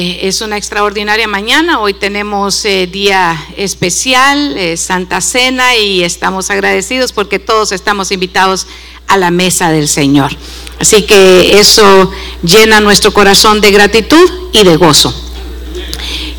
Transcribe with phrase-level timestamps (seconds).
[0.00, 7.10] Es una extraordinaria mañana, hoy tenemos eh, día especial, eh, Santa Cena, y estamos agradecidos
[7.10, 8.68] porque todos estamos invitados
[9.08, 10.30] a la mesa del Señor.
[10.78, 12.12] Así que eso
[12.44, 15.12] llena nuestro corazón de gratitud y de gozo.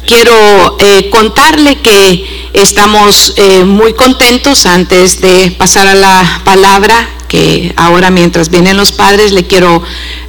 [0.08, 3.34] Quiero eh, contarle que estamos
[3.66, 9.48] muy contentos antes de pasar a la palabra que ahora mientras vienen los padres le
[9.48, 9.82] quiero,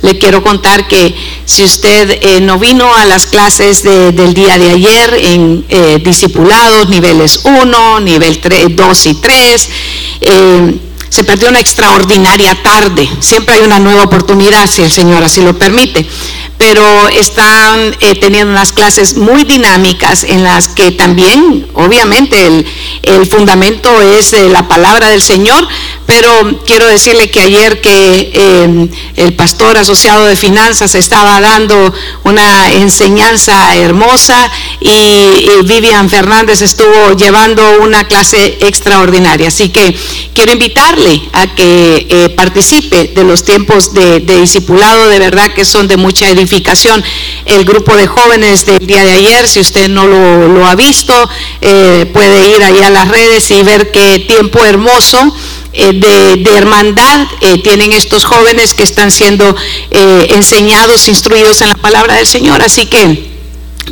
[0.02, 1.12] le quiero contar que
[1.46, 6.88] si usted eh, no vino a las clases del día de ayer en eh, discipulados,
[6.88, 9.68] niveles 1, nivel 3, 2 y 3,
[10.20, 10.74] eh,
[11.08, 13.08] se perdió una extraordinaria tarde.
[13.18, 16.06] Siempre hay una nueva oportunidad si el Señor así lo permite
[16.60, 22.66] pero están eh, teniendo unas clases muy dinámicas en las que también, obviamente,
[23.02, 25.66] el, fundamento es eh, la palabra del Señor,
[26.04, 32.72] pero quiero decirle que ayer que em, el pastor asociado de finanzas estaba dando una
[32.72, 34.50] enseñanza hermosa
[34.80, 39.48] y, Vivian Fernández estuvo llevando una clase extraordinaria.
[39.48, 39.96] Así que
[40.34, 45.64] quiero invitarle a que eh, participe de los tiempos de, de discipulado, de verdad que
[45.64, 46.49] son de mucha edificación
[47.46, 49.48] el grupo de jóvenes del día de ayer.
[49.48, 51.14] Si usted no lo, ha visto,
[51.60, 55.18] eh, puede ir ahí a las redes y ver qué tiempo hermoso.
[55.72, 59.54] Eh, de, hermandad eh, tienen estos jóvenes que están siendo
[59.90, 62.60] enseñados, instruidos en la palabra del Señor.
[62.62, 63.30] Así que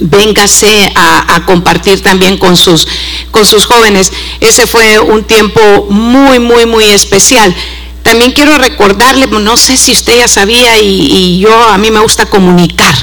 [0.00, 2.87] véngase a, a, compartir también con sus,
[3.31, 4.12] con sus jóvenes.
[4.41, 7.55] Ese fue un tiempo muy, muy, muy especial.
[8.09, 12.25] También quiero recordarle, no sé si usted ya sabía y, yo a mí me gusta
[12.25, 12.95] comunicar.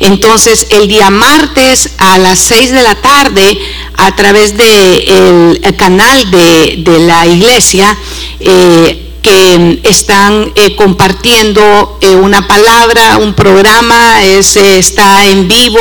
[0.00, 3.56] Entonces, el día martes a las 6 de la tarde,
[3.94, 7.96] a través del de canal de, la iglesia,
[8.40, 15.78] eh, que están eh, compartiendo eh, una palabra, un programa, está en vivo,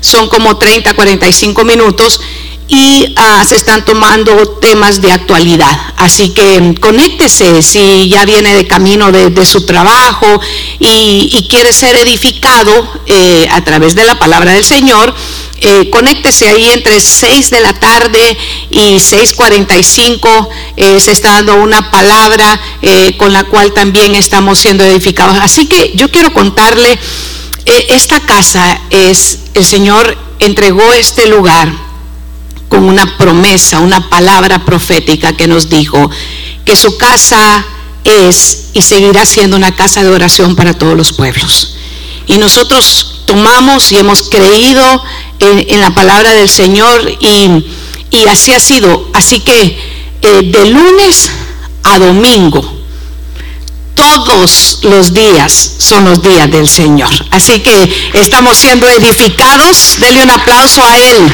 [0.00, 2.20] son como 30, 45 minutos
[2.70, 5.76] y ah, se están tomando temas de actualidad.
[5.96, 10.40] Así que conéctese si ya viene de camino de, su trabajo
[10.78, 12.70] y, quiere ser edificado
[13.06, 15.12] eh, a través de la palabra del Señor.
[15.62, 18.38] Eh, conéctese ahí entre 6 de la tarde
[18.70, 20.48] y 6.45.
[20.76, 22.60] Eh, se está dando una palabra
[23.18, 25.36] con la cual también estamos siendo edificados.
[25.40, 26.98] Así que yo quiero contarle,
[27.66, 31.89] esta casa es, el Señor entregó este lugar
[32.70, 36.08] con una promesa, una palabra profética que nos dijo
[36.64, 37.66] que su casa
[38.04, 41.74] es y seguirá siendo una casa de oración para todos los pueblos.
[42.28, 45.02] Y nosotros tomamos y hemos creído
[45.40, 49.10] en, la palabra del Señor y, así ha sido.
[49.14, 49.76] Así que
[50.22, 51.28] eh, de lunes
[51.82, 52.62] a domingo,
[53.96, 57.10] todos los días son los días del Señor.
[57.32, 59.96] Así que estamos siendo edificados.
[59.98, 61.32] Dele un aplauso a Él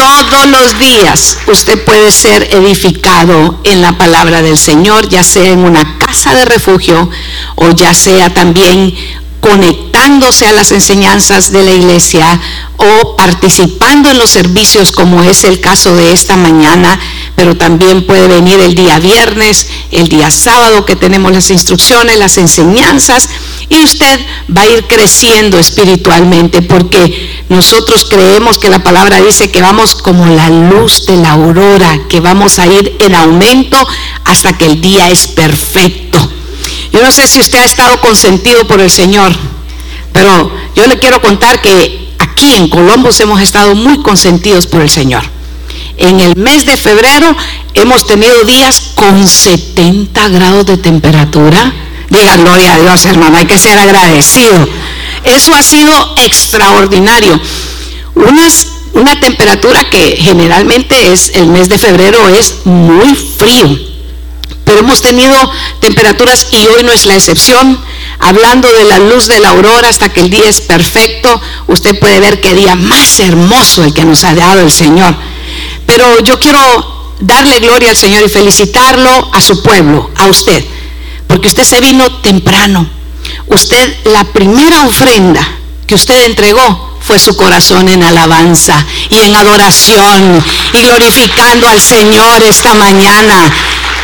[0.00, 5.58] todos los días usted puede ser edificado en la palabra del Señor, ya sea en
[5.58, 7.10] una casa de refugio
[7.56, 8.94] o ya sea también
[9.40, 12.40] conectándose a las enseñanzas de la iglesia
[12.78, 16.98] o participando en los servicios como es el caso de esta mañana,
[17.36, 22.38] pero también puede venir el día viernes, el día sábado que tenemos las instrucciones, las
[22.38, 23.28] enseñanzas
[23.70, 24.20] y usted
[24.54, 30.26] va a ir creciendo espiritualmente porque nosotros creemos que la palabra dice que vamos como
[30.26, 33.78] la luz de la aurora, que vamos a ir en aumento
[34.24, 36.18] hasta que el día es perfecto.
[36.92, 39.32] Yo no sé si usted ha estado consentido por el Señor,
[40.12, 44.90] pero yo le quiero contar que aquí en Colombos hemos estado muy consentidos por el
[44.90, 45.22] Señor.
[45.96, 47.36] En el mes de febrero
[47.74, 51.72] hemos tenido días con 70 grados de temperatura
[52.10, 54.68] Diga gloria a Dios, hermano, hay que ser agradecido.
[55.24, 57.40] Eso ha sido extraordinario.
[58.92, 63.78] una temperatura que generalmente es el mes de febrero es muy frío,
[64.64, 65.34] pero hemos tenido
[65.80, 67.80] temperaturas y hoy no es la excepción.
[68.18, 72.20] Hablando de la luz de la aurora hasta que el día es perfecto, usted puede
[72.20, 75.14] ver qué día más hermoso el que nos ha dado el Señor.
[75.86, 80.62] Pero yo quiero darle gloria al Señor y felicitarlo a su pueblo, a usted
[81.30, 82.90] porque usted se vino temprano.
[83.46, 85.40] Usted, la primera ofrenda
[85.86, 92.42] que usted entregó fue su corazón en alabanza y en adoración y glorificando al Señor
[92.42, 93.48] esta mañana.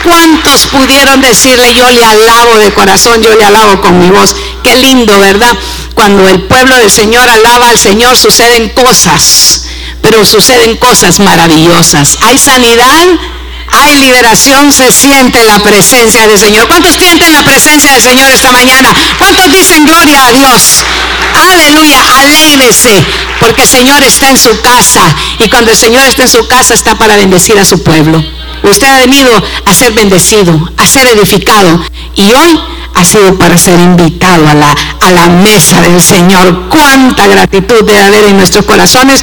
[0.04, 4.36] ¿Cuántos pudieron decirle yo le alabo de corazón, yo le alabo con mi voz?
[4.62, 5.58] Qué lindo, ¿verdad?
[5.94, 9.64] Cuando el pueblo del Señor alaba al Señor suceden cosas,
[10.00, 12.18] pero suceden cosas maravillosas.
[12.20, 13.04] Hay sanidad,
[13.72, 16.66] Hay liberación, se siente la presencia del Señor.
[16.68, 18.94] ¿Cuántos sienten la presencia del Señor esta mañana?
[19.18, 20.82] ¿Cuántos dicen gloria a Dios?
[21.52, 23.04] Aleluya, alégrese,
[23.40, 25.14] porque el Señor está en su casa.
[25.38, 28.24] Y cuando el Señor está en su casa, está para bendecir a su pueblo.
[28.62, 29.30] Usted ha venido
[29.64, 31.80] a ser bendecido, a ser edificado.
[32.14, 32.60] Y hoy
[32.94, 36.68] ha sido para ser invitado a la, a la mesa del Señor.
[36.70, 39.22] Cuánta gratitud debe haber en nuestros corazones.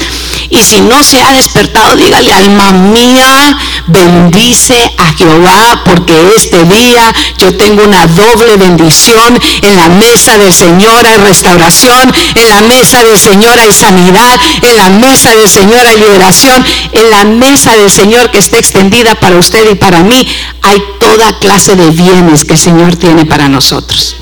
[0.54, 3.58] Y si no se ha despertado, dígale, alma mía,
[3.88, 9.40] bendice a Jehová, porque este día yo tengo una doble bendición.
[9.64, 14.78] En la mesa del Señor hay restauración, en la mesa del Señor hay sanidad, en
[14.78, 19.38] la mesa del Señor hay liberación, en la mesa del Señor que está extendida para
[19.38, 20.28] usted y para mí,
[20.62, 24.18] hay toda clase de bienes que el Señor tiene para nosotros.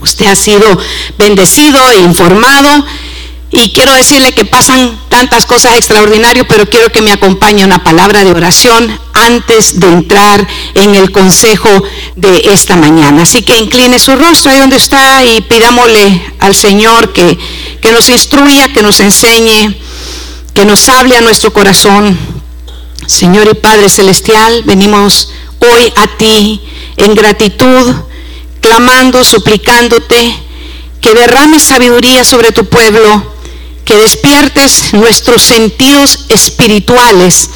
[0.00, 0.78] Usted ha sido
[1.18, 2.84] bendecido e informado
[3.56, 8.24] y quiero decirle que pasan tantas cosas extraordinarias, pero quiero que me acompañe una palabra
[8.24, 10.44] de oración antes de entrar
[10.74, 11.70] en el consejo
[12.16, 13.22] de esta mañana.
[13.22, 17.38] Así que incline su rostro ahí donde está y pidámosle al Señor que,
[17.80, 19.76] que nos instruya, que nos enseñe,
[20.52, 22.18] que nos hable a nuestro corazón.
[23.06, 26.60] Señor y Padre Celestial, venimos hoy a ti
[26.96, 27.94] en gratitud,
[28.60, 30.34] clamando, suplicándote
[31.00, 33.34] que derrames sabiduría sobre tu pueblo
[33.84, 37.50] que despiertes nuestros sentidos espirituales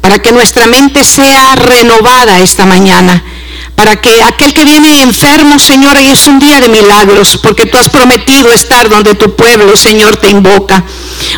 [0.00, 3.24] para que nuestra mente sea renovada esta mañana.
[3.74, 7.76] Para que aquel que viene enfermo, Señor, hoy es un día de milagros, porque tú
[7.76, 10.84] has prometido estar donde tu pueblo, Señor, te invoca.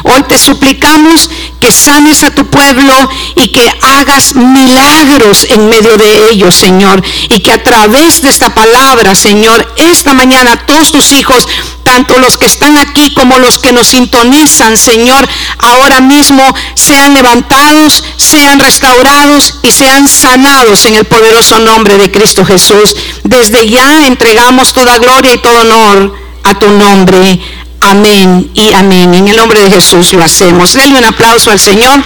[0.02, 2.92] Hoy te suplicamos que sanes a tu pueblo
[3.36, 7.02] y que hagas milagros en medio de ellos, Señor.
[7.30, 11.48] Y que a través de esta palabra, Señor, esta mañana todos tus hijos
[11.86, 15.26] tanto los que están aquí como los que nos sintonizan, Señor,
[15.58, 16.42] ahora mismo
[16.74, 22.96] sean levantados, sean restaurados y sean sanados en el poderoso nombre de Cristo Jesús.
[23.22, 26.12] Desde ya entregamos toda gloria y todo honor
[26.42, 27.40] a tu nombre.
[27.80, 29.14] Amén y amén.
[29.14, 30.74] En el nombre de Jesús lo hacemos.
[30.74, 32.02] Denle un aplauso al Señor.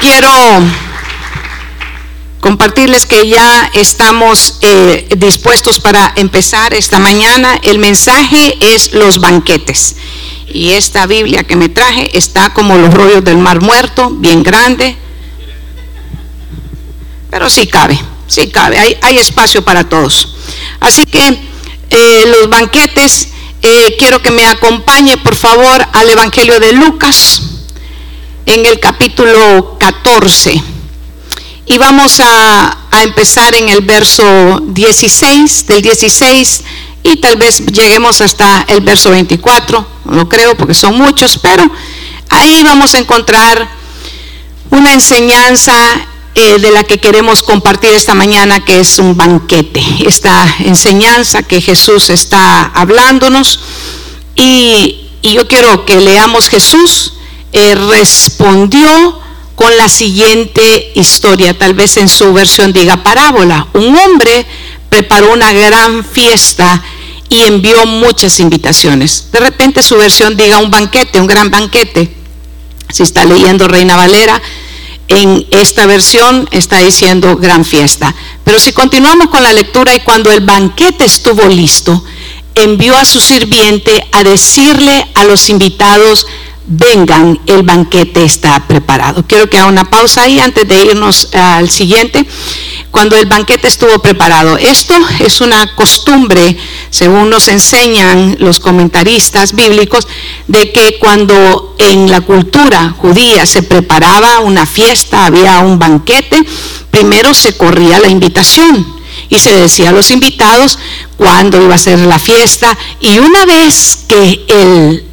[0.00, 0.32] Quiero
[2.40, 7.58] compartirles que ya estamos eh, dispuestos para empezar esta mañana.
[7.62, 9.96] El mensaje es los banquetes.
[10.48, 14.96] Y esta Biblia que me traje está como los rollos del mar muerto, bien grande.
[17.30, 20.34] Pero sí cabe, sí cabe, hay, espacio para todos.
[20.80, 21.38] Así que
[21.90, 23.28] eh, los banquetes,
[23.62, 27.42] eh, quiero que me acompañe por favor al Evangelio de Lucas
[28.46, 30.79] en el capítulo 14.
[31.70, 36.62] Y vamos a, empezar en el verso 16, del 16,
[37.04, 41.62] y tal vez lleguemos hasta el verso 24, no creo porque son muchos, pero
[42.28, 43.70] ahí vamos a encontrar
[44.70, 45.72] una enseñanza
[46.34, 51.60] eh, de la que queremos compartir esta mañana, que es un banquete, esta enseñanza que
[51.60, 53.60] Jesús está hablándonos.
[54.34, 57.12] Y, yo quiero que leamos Jesús
[57.52, 59.20] eh, respondió
[59.60, 63.66] con la siguiente historia, tal vez en su versión diga parábola.
[63.74, 64.46] Un hombre
[64.88, 66.82] preparó una gran fiesta
[67.28, 69.30] y envió muchas invitaciones.
[69.30, 72.10] De repente su versión diga un banquete, un gran banquete.
[72.88, 74.40] Si está leyendo Reina Valera,
[75.08, 78.14] en esta versión está diciendo gran fiesta.
[78.44, 82.02] Pero si continuamos con la lectura y cuando el banquete estuvo listo,
[82.54, 86.26] envió a su sirviente a decirle a los invitados,
[86.66, 89.24] vengan, el banquete está preparado.
[89.26, 92.26] Quiero que haga una pausa ahí antes de irnos al siguiente.
[92.90, 94.56] Cuando el banquete estuvo preparado.
[94.58, 96.56] Esto es una costumbre,
[96.90, 100.06] según nos enseñan los comentaristas bíblicos,
[100.48, 106.44] de que cuando en la cultura judía se preparaba una fiesta, había un banquete,
[106.90, 110.78] primero se corría la invitación y se decía a los invitados
[111.16, 114.44] cuándo iba a ser la fiesta y una vez que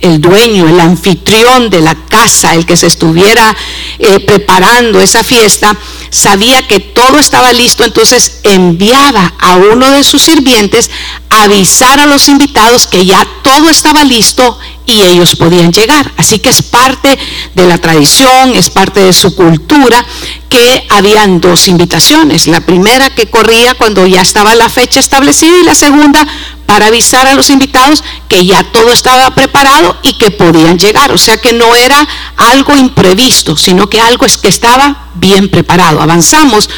[0.01, 3.55] el, dueño, el anfitrión de la casa, el que se estuviera
[3.99, 5.75] eh, preparando esa fiesta,
[6.09, 10.89] sabía que todo estaba listo, entonces enviaba a uno de sus sirvientes
[11.29, 16.11] a avisar a los invitados que ya todo estaba listo y ellos podían llegar.
[16.17, 17.19] Así que es parte
[17.53, 20.03] de la tradición, es parte de su cultura
[20.49, 22.47] que habían dos invitaciones.
[22.47, 26.27] La primera que corría cuando ya estaba la fecha establecida y la segunda
[26.65, 31.11] para avisar a los invitados que ya todo estaba preparado y que podían llegar.
[31.11, 36.01] O sea que no era algo imprevisto, sino que algo es que estaba bien preparado.
[36.01, 36.69] Avanzamos.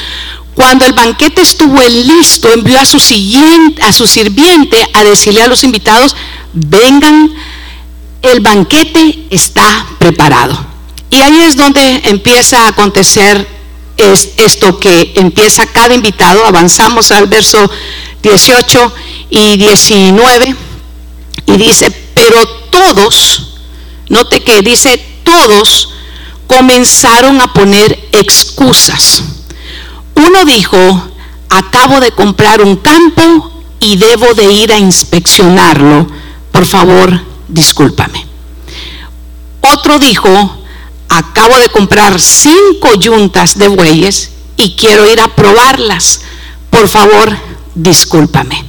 [0.55, 5.47] Cuando el banquete estuvo listo, envió a su, siguiente, a su sirviente a decirle a
[5.47, 6.15] los invitados,
[6.53, 7.33] vengan
[8.21, 10.57] el banquete está preparado.
[11.09, 13.58] Y ahí es donde empieza a acontecer
[14.00, 16.46] es esto que empieza cada invitado.
[16.46, 17.70] Avanzamos al verso
[18.22, 18.94] 18
[19.29, 20.56] y 19
[21.46, 23.53] y dice, pero todos,
[24.10, 25.89] note que dice todos
[26.48, 29.24] comenzaron a poner excusas.
[30.15, 30.77] Uno dijo,
[31.50, 36.08] acabo de comprar un campo y debo de ir a inspeccionarlo.
[36.51, 38.25] Por favor, discúlpame.
[39.62, 40.58] Otro dijo,
[41.09, 46.21] acabo de comprar cinco yuntas de bueyes y quiero ir a probarlas.
[46.69, 47.35] Por favor,
[47.75, 48.65] discúlpame.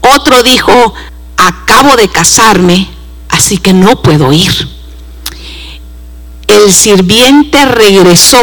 [0.00, 0.94] Otro dijo,
[1.36, 2.88] acabo de casarme,
[3.28, 4.68] así que no puedo ir.
[6.46, 8.40] El sirviente regresó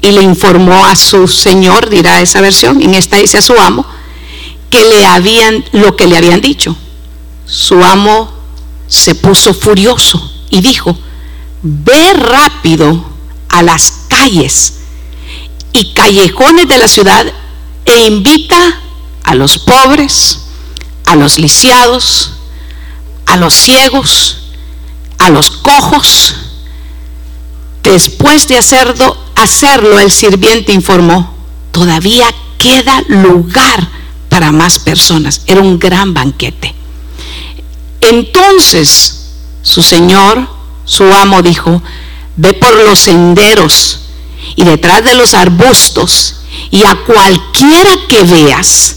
[0.00, 3.84] y le informó a su señor, dirá esa versión, en esta dice a su amo,
[4.70, 6.76] que le habían lo que le habían dicho.
[7.44, 8.30] Su amo
[8.86, 10.96] se puso furioso y dijo,
[11.62, 13.04] ve rápido
[13.48, 14.74] a las calles
[15.72, 17.26] y callejones de la ciudad
[17.84, 18.80] e invita
[19.24, 20.40] a los pobres,
[21.06, 22.32] a los lisiados,
[23.26, 24.38] a los ciegos,
[25.18, 26.34] a los cojos.
[27.82, 31.34] Después de hacerlo, hacerlo, el sirviente informó,
[31.72, 32.26] todavía
[32.58, 33.88] queda lugar
[34.28, 35.42] para más personas.
[35.46, 36.74] Era un gran banquete.
[38.00, 39.14] Entonces
[39.62, 40.57] su señor
[40.88, 41.82] su amo dijo,
[42.36, 44.00] ve por los senderos
[44.56, 46.36] y detrás de los arbustos
[46.70, 48.96] y a cualquiera que veas,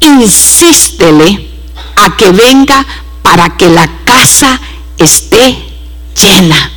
[0.00, 1.48] insístele
[1.96, 2.86] a que venga
[3.22, 4.60] para que la casa
[4.98, 5.56] esté
[6.14, 6.72] llena.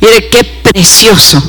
[0.00, 1.40] Mire qué precioso.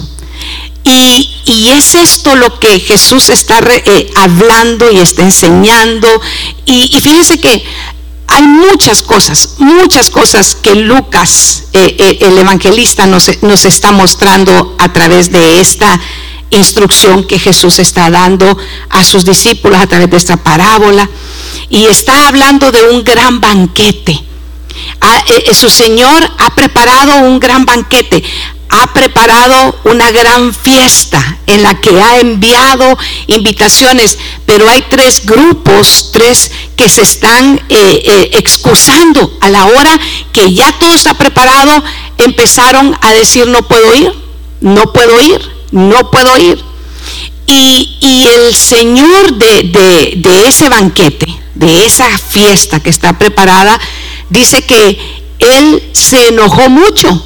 [0.84, 1.32] Y,
[1.68, 6.08] es esto lo que Jesús está eh, hablando y está enseñando.
[6.66, 7.64] Y, y fíjense que
[8.28, 14.92] hay muchas cosas, muchas cosas que Lucas, eh, eh, el evangelista, nos, está mostrando a
[14.92, 16.00] través de esta
[16.50, 18.58] instrucción que Jesús está dando
[18.90, 21.10] a sus discípulos a través de esta parábola.
[21.70, 24.24] Y está hablando de un gran banquete.
[25.02, 28.24] Ah, eh, su Señor ha preparado un gran banquete
[28.70, 36.10] ha preparado una gran fiesta en la que ha enviado invitaciones, pero hay tres grupos,
[36.12, 40.00] tres que se están eh, eh, excusando a la hora
[40.34, 41.84] que ya todo está preparado,
[42.18, 44.12] empezaron a decir no puedo ir,
[44.62, 45.42] no puedo ir,
[45.72, 46.64] no puedo ir.
[47.48, 47.92] Y,
[48.28, 53.80] el Señor de, de ese banquete, de esa fiesta que está preparada,
[54.30, 55.00] dice que
[55.40, 57.24] Él se enojó mucho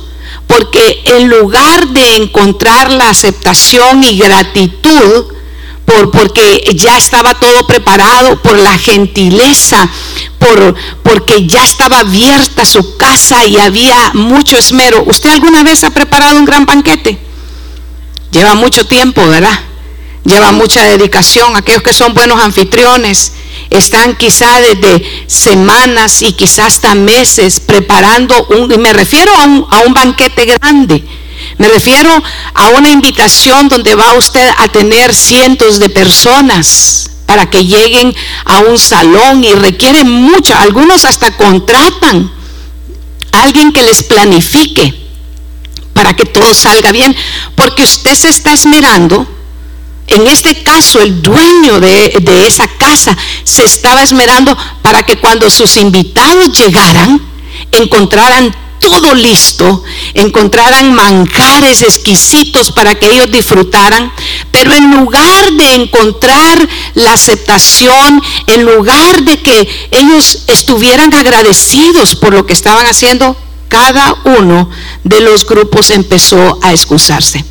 [0.49, 5.25] porque en lugar de encontrar la aceptación y gratitud,
[5.85, 9.87] por, porque ya estaba todo preparado, por la gentileza,
[10.39, 15.03] por, porque ya estaba abierta su casa y había mucho esmero.
[15.05, 17.19] ¿Usted alguna vez ha preparado un gran banquete?
[18.31, 19.68] Lleva mucho tiempo, ¿verdad?
[20.29, 21.55] Lleva mucha dedicación.
[21.55, 23.31] Aquellos que son buenos anfitriones
[23.71, 29.65] están quizá desde semanas y quizás hasta meses preparando un, y me refiero a un,
[29.71, 31.03] a un banquete grande.
[31.57, 32.12] Me refiero
[32.53, 38.59] a una invitación donde va usted a tener cientos de personas para que lleguen a
[38.59, 40.55] un salón y requiere mucho.
[40.55, 42.31] Algunos hasta contratan
[43.31, 44.93] a alguien que les planifique
[45.93, 47.15] para que todo salga bien,
[47.55, 49.38] porque usted se está esmerando
[50.09, 52.11] en este caso, el dueño de,
[52.47, 57.21] esa casa se estaba esmerando para que cuando sus invitados llegaran,
[57.71, 64.11] encontraran todo listo, encontraran manjares exquisitos para que ellos disfrutaran,
[64.51, 72.33] pero en lugar de encontrar la aceptación, en lugar de que ellos estuvieran agradecidos por
[72.33, 73.35] lo que estaban haciendo,
[73.67, 74.69] cada uno
[75.03, 77.45] de los grupos empezó a excusarse.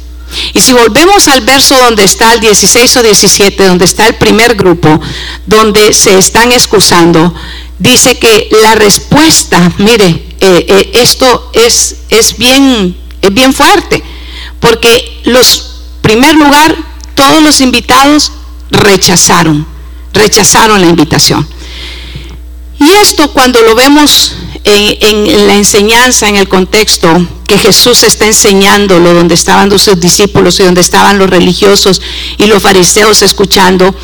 [0.55, 4.55] Y si volvemos al verso donde está el 16 o 17, donde está el primer
[4.55, 5.01] grupo,
[5.47, 7.35] donde se están excusando,
[7.79, 10.07] dice que la respuesta, mire,
[10.41, 14.03] eh, eh, esto es, es, bien, es bien fuerte,
[14.61, 16.77] porque los, primer lugar,
[17.15, 18.33] todos los invitados
[18.71, 19.67] rechazaron,
[20.13, 21.47] rechazaron la invitación.
[22.81, 24.33] Y esto cuando lo vemos
[24.69, 27.09] en, la enseñanza, en el contexto
[27.47, 32.01] que Jesús está enseñándolo, donde estaban sus discípulos y donde estaban los religiosos
[32.37, 33.95] y los fariseos escuchando,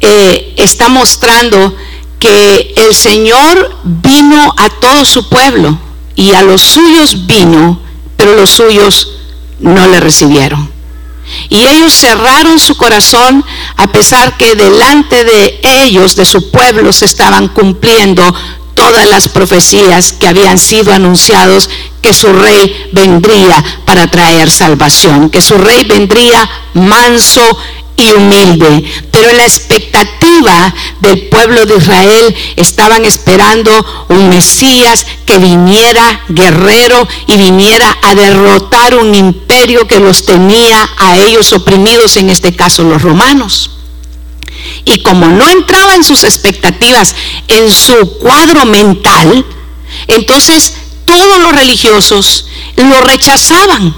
[0.00, 1.74] eh, está mostrando
[2.18, 5.78] que el Señor vino a todo su pueblo
[6.16, 7.80] y a los suyos vino,
[8.16, 9.10] pero los suyos
[9.58, 10.72] no le recibieron.
[11.48, 13.44] Y ellos cerraron su corazón
[13.76, 18.34] a pesar que delante de ellos, de su pueblo, se estaban cumpliendo
[18.84, 21.70] todas las profecías que habían sido anunciados
[22.02, 27.40] que su rey vendría para traer salvación, que su rey vendría manso
[27.96, 28.84] y humilde.
[29.10, 33.72] Pero en la expectativa del pueblo de Israel estaban esperando
[34.10, 41.16] un Mesías que viniera guerrero y viniera a derrotar un imperio que los tenía a
[41.16, 43.70] ellos oprimidos, en este caso los romanos.
[44.84, 47.14] Y como no entraba en sus expectativas,
[47.48, 49.44] en su cuadro mental,
[50.08, 50.74] entonces
[51.04, 52.46] todos los religiosos
[52.76, 53.94] lo rechazaban.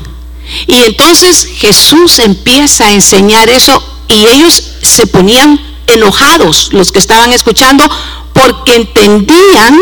[0.66, 7.32] Y entonces Jesús empieza a enseñar eso y ellos se ponían enojados, los que estaban
[7.32, 7.88] escuchando,
[8.32, 9.78] porque entendían,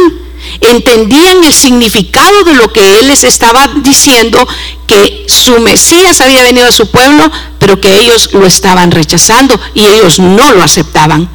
[0.61, 4.47] entendían el significado de lo que él les estaba diciendo,
[4.87, 9.87] que su Mesías había venido a su pueblo, pero que ellos lo estaban rechazando y
[9.87, 11.29] ellos no lo aceptaban.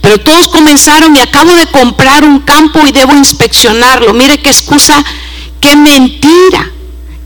[0.00, 4.12] Pero todos comenzaron y acabo de comprar un campo y debo inspeccionarlo.
[4.12, 5.04] Mire qué excusa,
[5.60, 6.70] qué mentira,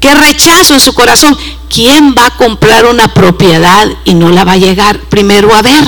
[0.00, 1.36] qué rechazo en su corazón.
[1.70, 5.84] ¿Quién va a comprar una propiedad y no la va a llegar primero a ver?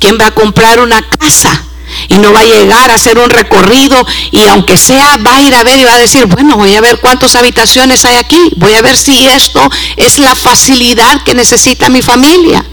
[0.00, 1.62] ¿Quién va a comprar una casa
[2.08, 5.54] y no va a llegar a hacer un recorrido y aunque sea va a ir
[5.54, 8.74] a ver y va a decir, bueno, voy a ver cuántas habitaciones hay aquí, voy
[8.74, 9.60] a ver si esto
[9.96, 12.64] es la facilidad que necesita mi familia?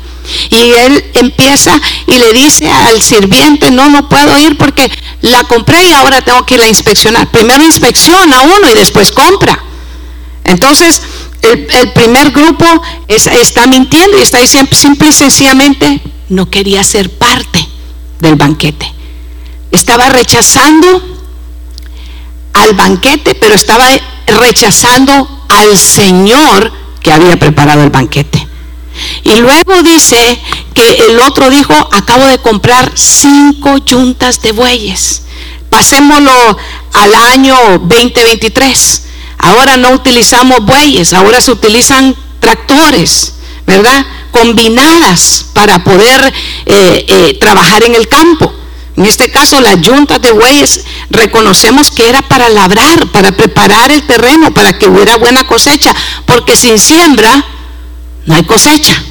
[0.49, 4.89] Y él empieza y le dice al sirviente, no, no puedo ir porque
[5.21, 7.29] la compré y ahora tengo que ir a inspeccionar.
[7.29, 9.61] Primero inspecciona uno y después compra.
[10.45, 11.01] Entonces,
[11.41, 12.65] el, primer grupo
[13.07, 17.67] está mintiendo y está diciendo simple y sencillamente no quería ser parte
[18.19, 18.91] del banquete.
[19.73, 21.01] Estaba rechazando
[22.53, 23.85] al banquete, pero estaba
[24.27, 28.47] rechazando al Señor que había preparado el banquete.
[29.23, 30.39] Y luego dice
[30.73, 35.23] que el otro dijo, acabo de comprar cinco yuntas de bueyes.
[35.69, 36.57] Pasémoslo
[36.93, 39.01] al año 2023.
[39.39, 43.33] Ahora no utilizamos bueyes, ahora se utilizan tractores,
[43.65, 44.05] ¿verdad?
[44.31, 46.33] Combinadas para poder
[46.65, 48.53] eh, eh, trabajar en el campo.
[48.95, 54.03] En este caso, las yuntas de bueyes reconocemos que era para labrar, para preparar el
[54.03, 57.43] terreno, para que hubiera buena cosecha, porque sin siembra
[58.25, 59.01] no hay cosecha.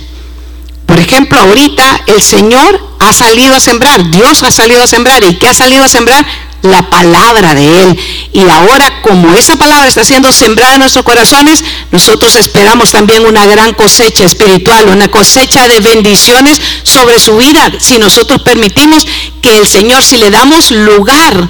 [0.87, 5.25] Por ejemplo, ahorita el Señor ha salido a sembrar, Dios ha salido a sembrar.
[5.25, 6.25] ¿Y qué ha salido a sembrar?
[6.63, 7.99] La palabra de Él.
[8.33, 13.45] Y ahora, como esa palabra está siendo sembrada en nuestros corazones, nosotros esperamos también una
[13.47, 19.07] gran cosecha espiritual, una cosecha de bendiciones sobre su vida, si nosotros permitimos
[19.41, 21.49] que el Señor, si le damos lugar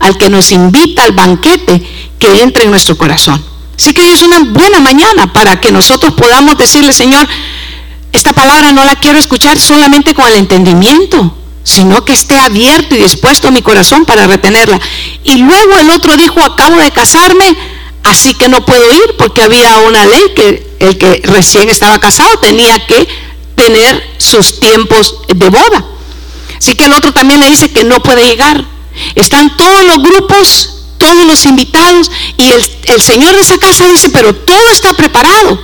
[0.00, 1.82] al que nos invita al banquete,
[2.18, 3.42] que entre en nuestro corazón.
[3.76, 7.26] Así que es una buena mañana para que nosotros podamos decirle, Señor,
[8.12, 12.98] esta palabra no la quiero escuchar solamente con el entendimiento sino que esté abierto y
[12.98, 14.80] dispuesto mi corazón para retenerla.
[15.24, 17.56] Y luego el otro dijo, acabo de casarme,
[18.04, 22.38] así que no puedo ir porque había una ley que el que recién estaba casado
[22.38, 23.06] tenía que
[23.54, 25.84] tener sus tiempos de boda.
[26.56, 28.64] Así que el otro también le dice que no puede llegar.
[29.14, 34.10] Están todos los grupos, todos los invitados y el, el señor de esa casa dice,
[34.10, 35.60] pero todo está preparado.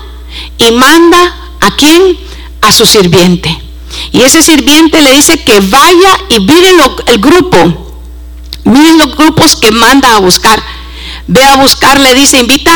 [0.58, 2.18] Y manda a quién?
[2.60, 3.65] A su sirviente.
[4.12, 7.94] Y ese sirviente le dice que vaya y miren el grupo.
[8.64, 10.62] Miren los grupos que manda a buscar.
[11.26, 12.74] Ve a buscar, le dice, invita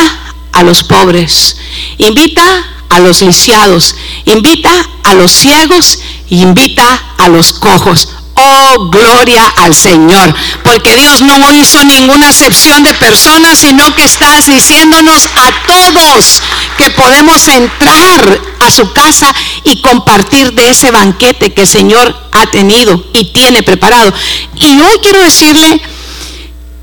[0.53, 1.57] a los pobres,
[1.99, 2.43] invita
[2.89, 3.95] a los lisiados,
[4.25, 4.71] invita
[5.05, 8.09] a los ciegos, invita a los cojos.
[8.43, 10.35] Oh, gloria al Señor.
[10.65, 16.43] Porque Dios no hizo ninguna excepción de personas, sino que estás diciéndonos a todos
[16.79, 22.47] que podemos entrar a su casa y compartir de ese banquete que el Señor ha
[22.47, 24.13] tenido y tiene preparado.
[24.57, 25.83] Y hoy quiero decirle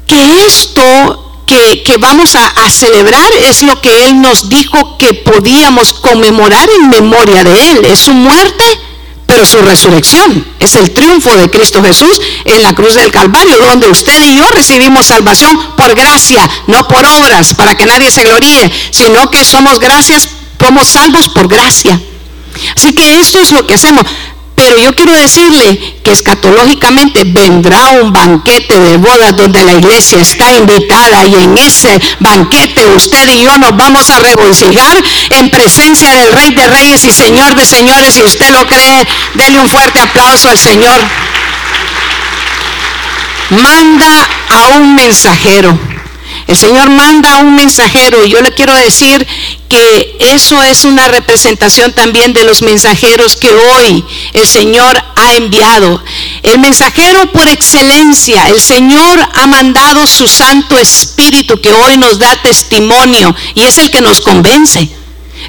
[0.06, 5.94] que esto que, vamos a, a, celebrar es lo que Él nos dijo que podíamos
[5.94, 7.86] conmemorar en memoria de Él.
[7.86, 8.64] Es su muerte
[9.28, 13.90] pero su resurrección es el triunfo de Cristo Jesús en la cruz del Calvario, donde
[13.90, 18.72] usted y yo recibimos salvación por gracia, no por obras, para que nadie se gloríe,
[18.92, 22.00] sino que somos gracias, somos salvos por gracia.
[22.76, 24.04] Así que esto es lo que hacemos.
[24.58, 30.52] Pero yo quiero decirle que escatológicamente vendrá un banquete de bodas donde la iglesia está
[30.52, 36.34] invitada y en ese banquete usted y yo nos vamos a regocijar en presencia del
[36.34, 38.16] Rey de Reyes y Señor de Señores.
[38.16, 41.02] Si usted lo cree, denle un fuerte aplauso al Señor.
[43.52, 45.97] Manda a un mensajero.
[46.48, 49.28] El Señor manda un mensajero y yo le quiero decir
[49.68, 56.02] que eso es una representación también de los mensajeros que hoy el Señor ha enviado.
[56.44, 62.42] El mensajero por excelencia, el Señor ha mandado su Santo Espíritu que hoy nos da
[62.42, 64.90] testimonio y es el que nos convence.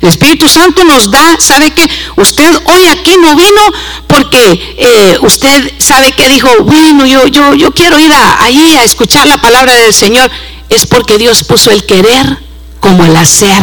[0.01, 3.61] El Espíritu Santo nos da, ¿sabe que Usted hoy aquí no vino
[4.09, 9.27] porque eh, usted sabe que dijo, bueno, yo, yo, yo quiero ir a, a escuchar
[9.29, 10.29] la palabra del Señor.
[10.69, 12.39] Es porque Dios puso el querer
[12.81, 13.63] como el hacer.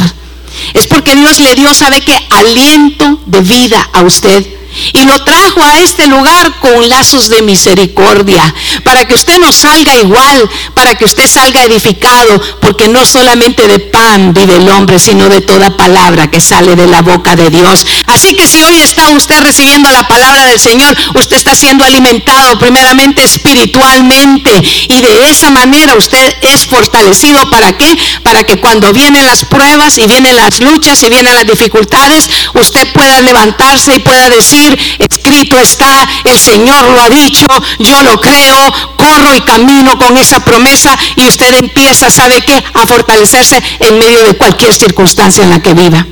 [0.74, 4.46] Es porque Dios le dio, ¿sabe que Aliento de vida a usted
[4.94, 9.96] y lo trajo a este lugar con lazos de misericordia, para que usted no salga
[9.96, 15.30] igual, para que usted salga edificado, porque no solamente de pan vive el hombre, sino
[15.30, 17.86] de toda palabra que sale de la boca de Dios.
[18.08, 22.58] Así que si hoy está usted recibiendo la palabra del Señor, usted está siendo alimentado
[22.60, 24.52] primeramente espiritualmente
[24.90, 27.50] y de esa manera usted es fortalecido.
[27.50, 27.98] ¿Para qué?
[28.24, 32.92] Para que cuando vienen las pruebas y vienen las luchas y vienen las dificultades, usted
[32.94, 34.65] pueda levantarse y pueda decir,
[35.00, 37.46] escrito está, el Señor lo ha dicho,
[37.80, 42.64] yo lo creo, corro y camino con esa promesa y usted empieza, ¿sabe qué?
[42.74, 46.06] A fortalecerse en medio de cualquier circunstancia en la que viva.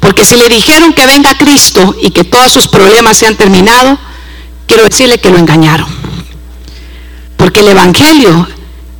[0.00, 3.98] Porque si le dijeron que venga Cristo y que todos sus problemas se han terminado,
[4.66, 5.88] quiero decirle que lo engañaron.
[7.36, 8.46] Porque el Evangelio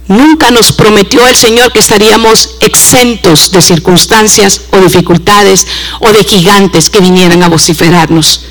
[0.09, 5.67] nunca nos prometió el Señor que estaríamos exentos de circunstancias o dificultades
[6.01, 8.47] o de gigantes que vinieran a vociferarnos.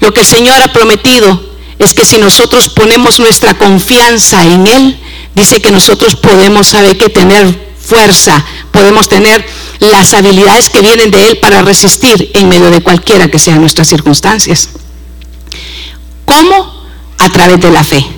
[0.00, 5.00] Lo que el Señor ha prometido es que si nosotros ponemos nuestra confianza en Él,
[5.34, 9.44] dice que nosotros podemos saber que tener fuerza, podemos tener
[9.78, 13.88] las habilidades que vienen de Él para resistir en medio de cualquiera que sean nuestras
[13.88, 14.70] circunstancias.
[16.24, 16.86] ¿Cómo?
[17.18, 18.17] A través de la fe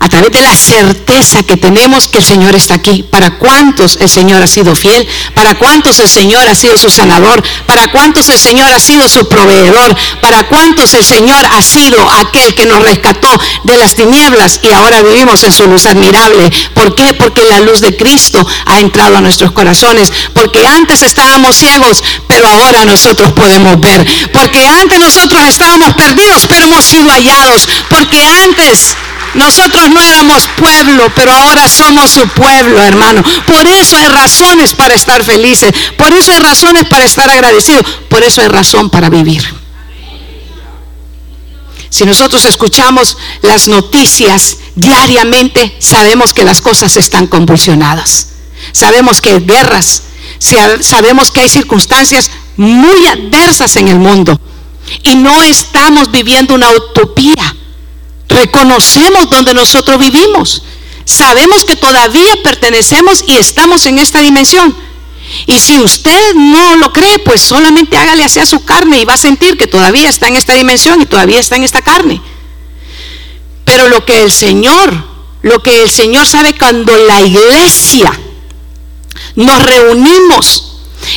[0.00, 3.02] a través de la certeza que tenemos que el Señor está aquí.
[3.02, 7.42] Para cuántos el Señor ha sido fiel, para cuántos el Señor ha sido su sanador,
[7.66, 12.54] para cuántos el Señor ha sido su proveedor, para cuántos el Señor ha sido aquel
[12.54, 13.28] que nos rescató
[13.64, 16.50] de las tinieblas y ahora vivimos en su luz admirable.
[16.74, 17.14] ¿Por qué?
[17.14, 20.12] Porque la luz de Cristo ha entrado a nuestros corazones.
[20.32, 24.06] Porque antes estábamos ciegos, pero ahora nosotros podemos ver.
[24.32, 27.68] Porque antes nosotros estábamos perdidos, pero hemos sido hallados.
[27.88, 28.96] Porque antes
[29.34, 33.22] nosotros no éramos pueblo, pero ahora somos su pueblo, hermano.
[33.46, 35.72] Por eso hay razones para estar felices.
[35.96, 37.84] Por eso hay razones para estar agradecidos.
[38.08, 39.42] Por eso hay razón para vivir.
[41.90, 48.28] Si nosotros escuchamos las noticias diariamente, sabemos que las cosas están convulsionadas.
[48.72, 50.02] Sabemos que hay guerras.
[50.38, 54.40] Sabemos que hay circunstancias muy adversas en el mundo.
[55.02, 57.56] Y no estamos viviendo una utopía
[58.28, 60.62] reconocemos donde nosotros vivimos.
[61.04, 64.76] Sabemos que todavía pertenecemos y estamos en esta dimensión.
[65.46, 69.18] Y si usted no lo cree, pues solamente hágale hacia su carne y va a
[69.18, 72.20] sentir que todavía está en esta dimensión y todavía está en esta carne.
[73.64, 74.92] Pero lo que el Señor,
[75.42, 78.10] lo que el Señor sabe cuando la iglesia
[79.34, 80.67] nos reunimos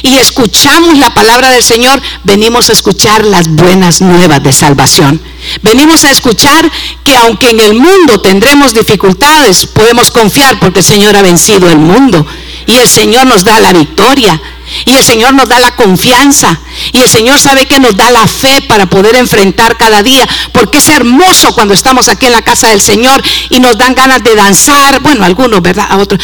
[0.02, 5.22] y escuchamos la palabra del Señor, venimos a escuchar las buenas nuevas de salvación.
[5.64, 6.72] Venimos a escuchar
[7.04, 11.78] que aunque en el mundo tendremos dificultades, podemos confiar porque el Señor ha vencido el
[11.78, 12.26] mundo
[12.66, 14.40] y el Señor nos da la victoria.
[14.86, 16.58] Y el Señor nos da la confianza.
[16.94, 20.26] Y el Señor sabe que nos da la fe para poder enfrentar cada día.
[20.54, 24.24] Porque es hermoso cuando estamos aquí en la casa del Señor y nos dan ganas
[24.24, 25.02] de danzar.
[25.02, 25.88] Bueno, algunos, ¿verdad?
[25.90, 26.22] A otros.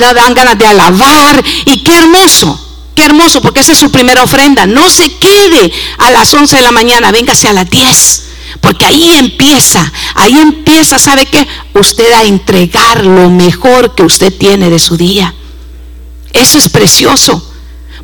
[0.00, 1.44] Nos dan ganas de alabar.
[1.66, 2.65] Y qué hermoso.
[2.96, 4.66] Qué hermoso, porque esa es su primera ofrenda.
[4.66, 8.22] No se quede a las 11 de la mañana, véngase a las 10.
[8.62, 11.46] Porque ahí empieza, ahí empieza, ¿sabe qué?
[11.74, 15.34] Usted a entregar lo mejor que usted tiene de su día.
[16.32, 17.52] Eso es precioso.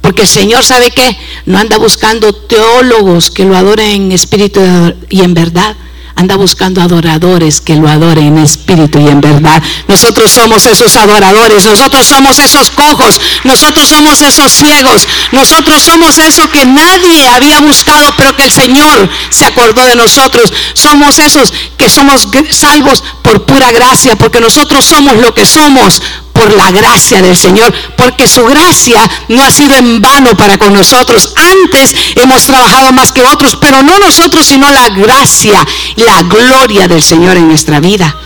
[0.02, 1.16] Porque el Señor sabe qué?
[1.46, 4.60] No anda buscando teólogos que lo adoren en espíritu
[5.08, 5.74] y en verdad
[6.16, 9.62] anda buscando adoradores que lo adoren en espíritu y en verdad.
[9.88, 16.50] Nosotros somos esos adoradores, nosotros somos esos cojos, nosotros somos esos ciegos, nosotros somos eso
[16.50, 20.52] que nadie había buscado, pero que el Señor se acordó de nosotros.
[20.74, 26.02] Somos esos que somos salvos por pura gracia, porque nosotros somos lo que somos
[26.42, 30.72] por la gracia del Señor, porque su gracia no ha sido en vano para con
[30.72, 31.32] nosotros.
[31.36, 35.64] Antes hemos trabajado más que otros, pero no nosotros, sino la gracia,
[35.96, 38.16] la gloria del Señor en nuestra vida.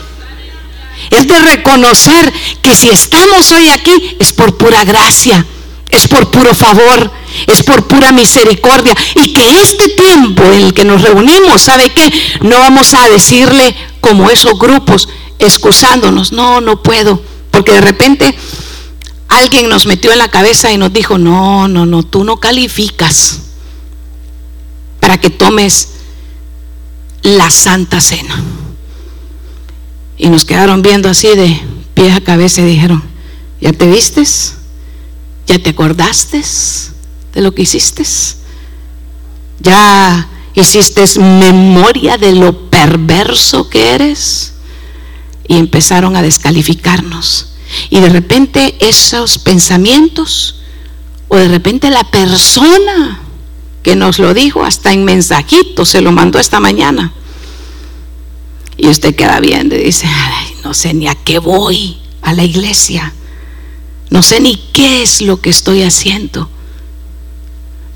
[1.10, 5.44] Es de reconocer que si estamos hoy aquí es por pura gracia,
[5.90, 7.12] es por puro favor,
[7.46, 8.94] es por pura misericordia.
[9.14, 12.10] Y que este tiempo en el que nos reunimos, ¿sabe qué?
[12.40, 15.06] No vamos a decirle como esos grupos,
[15.38, 18.34] excusándonos, no, no puedo porque de repente
[19.28, 23.38] alguien nos metió en la cabeza y nos dijo, no, no, no, tú no calificas
[25.00, 25.88] para que tomes
[27.22, 28.44] la santa cena.
[30.18, 31.58] Y nos quedaron viendo así de
[31.94, 33.02] pie a cabeza y dijeron,
[33.58, 34.56] ¿ya te vistes?
[35.46, 36.44] ¿Ya te acordaste
[37.32, 38.02] de lo que hiciste?
[39.60, 44.52] ¿Ya hiciste memoria de lo perverso que eres?
[45.48, 47.48] Y empezaron a descalificarnos.
[47.90, 50.60] Y de repente esos pensamientos,
[51.28, 53.20] o de repente la persona
[53.82, 57.12] que nos lo dijo, hasta en mensajito se lo mandó esta mañana.
[58.76, 60.08] Y usted queda viendo y dice,
[60.64, 63.12] no sé ni a qué voy a la iglesia.
[64.10, 66.48] No sé ni qué es lo que estoy haciendo.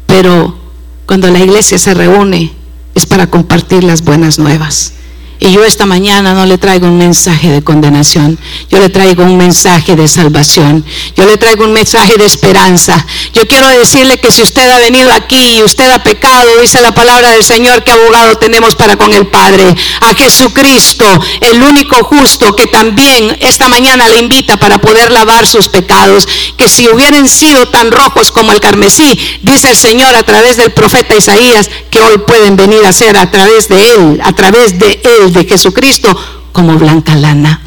[0.06, 0.58] Pero
[1.06, 2.52] cuando la iglesia se reúne
[2.94, 4.94] es para compartir las buenas nuevas.
[5.42, 9.38] Y yo esta mañana no le traigo un mensaje de condenación, yo le traigo un
[9.38, 10.84] mensaje de salvación,
[11.16, 13.06] yo le traigo un mensaje de esperanza.
[13.32, 16.92] Yo quiero decirle que si usted ha venido aquí y usted ha pecado, dice la
[16.92, 19.64] palabra del Señor, que abogado tenemos para con el Padre,
[20.02, 21.06] a Jesucristo,
[21.40, 26.68] el único justo, que también esta mañana le invita para poder lavar sus pecados, que
[26.68, 31.16] si hubieran sido tan rojos como el carmesí, dice el Señor a través del profeta
[31.16, 35.29] Isaías, que hoy pueden venir a ser a través de Él, a través de Él
[35.32, 36.16] de Jesucristo
[36.52, 37.60] como blanca lana.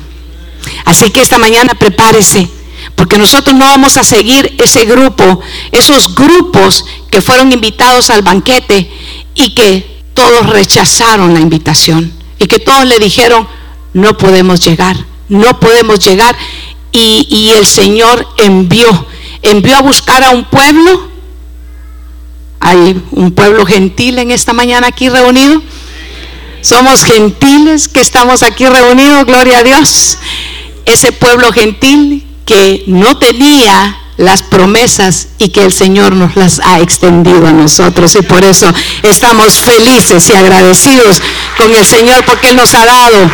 [0.85, 2.47] Así que esta mañana prepárese,
[2.95, 8.91] porque nosotros no vamos a seguir ese grupo, esos grupos que fueron invitados al banquete
[9.35, 13.47] y que todos rechazaron la invitación y que todos le dijeron,
[13.93, 14.97] no podemos llegar,
[15.29, 16.35] no podemos llegar.
[16.91, 19.07] Y, y el Señor envió,
[19.41, 21.09] envió a buscar a un pueblo.
[22.59, 25.61] Hay un pueblo gentil en esta mañana aquí reunido
[26.63, 30.17] somos gentiles que estamos aquí reunidos, gloria a Dios.
[30.85, 36.79] Ese pueblo gentil que no tenía las promesas y que el Señor nos las ha
[36.79, 38.71] extendido a nosotros y por eso
[39.01, 41.21] estamos felices y agradecidos
[41.57, 43.29] con el Señor porque Él nos ha dado.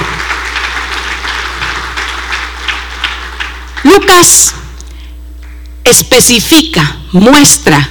[3.83, 4.53] Lucas
[5.83, 7.89] especifica, muestra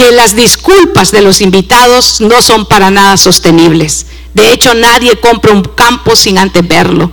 [0.00, 4.06] que las disculpas de los invitados no son para nada sostenibles.
[4.32, 7.12] De hecho, nadie compra un campo sin antes verlo.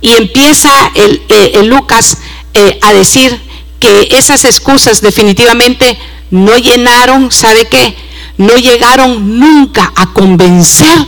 [0.00, 2.18] Y empieza el, eh, Lucas
[2.54, 3.36] eh, a decir
[3.80, 5.98] que esas excusas definitivamente
[6.30, 7.96] no llenaron, ¿sabe qué?
[8.36, 11.04] No llegaron nunca a convencer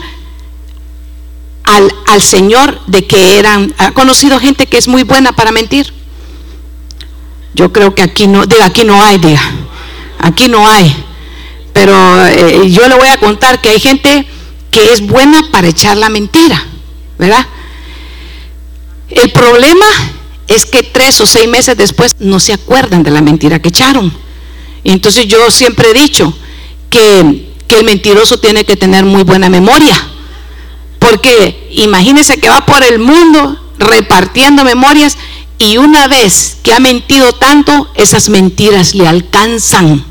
[1.63, 5.95] al, al, Señor de que eran, ha conocido gente que es muy buena para mentir.
[7.55, 9.41] Yo creo que aquí no, diga, aquí no hay, diga,
[10.23, 10.95] aquí no hay.
[11.73, 14.27] Pero eh, yo le voy a contar que hay gente
[14.71, 16.65] que es buena para echar la mentira,
[17.19, 17.47] ¿verdad?
[19.09, 19.87] El problema
[20.47, 24.13] es que tres o seis meses después no se acuerdan de la mentira que echaron.
[24.85, 26.33] Entonces yo siempre he dicho
[26.89, 29.97] que, que el mentiroso tiene que tener muy buena memoria.
[30.99, 35.17] Porque imagínense que va por el mundo repartiendo memorias
[35.61, 40.03] y una vez que ha mentido tanto, esas mentiras le alcanzan.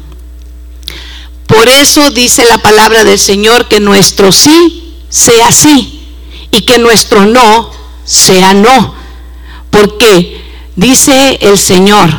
[1.47, 6.05] Por eso dice la palabra del Señor que nuestro sí sea sí
[6.51, 7.71] y que nuestro no
[8.05, 8.93] sea no.
[9.71, 10.39] Porque
[10.75, 12.12] dice el Señor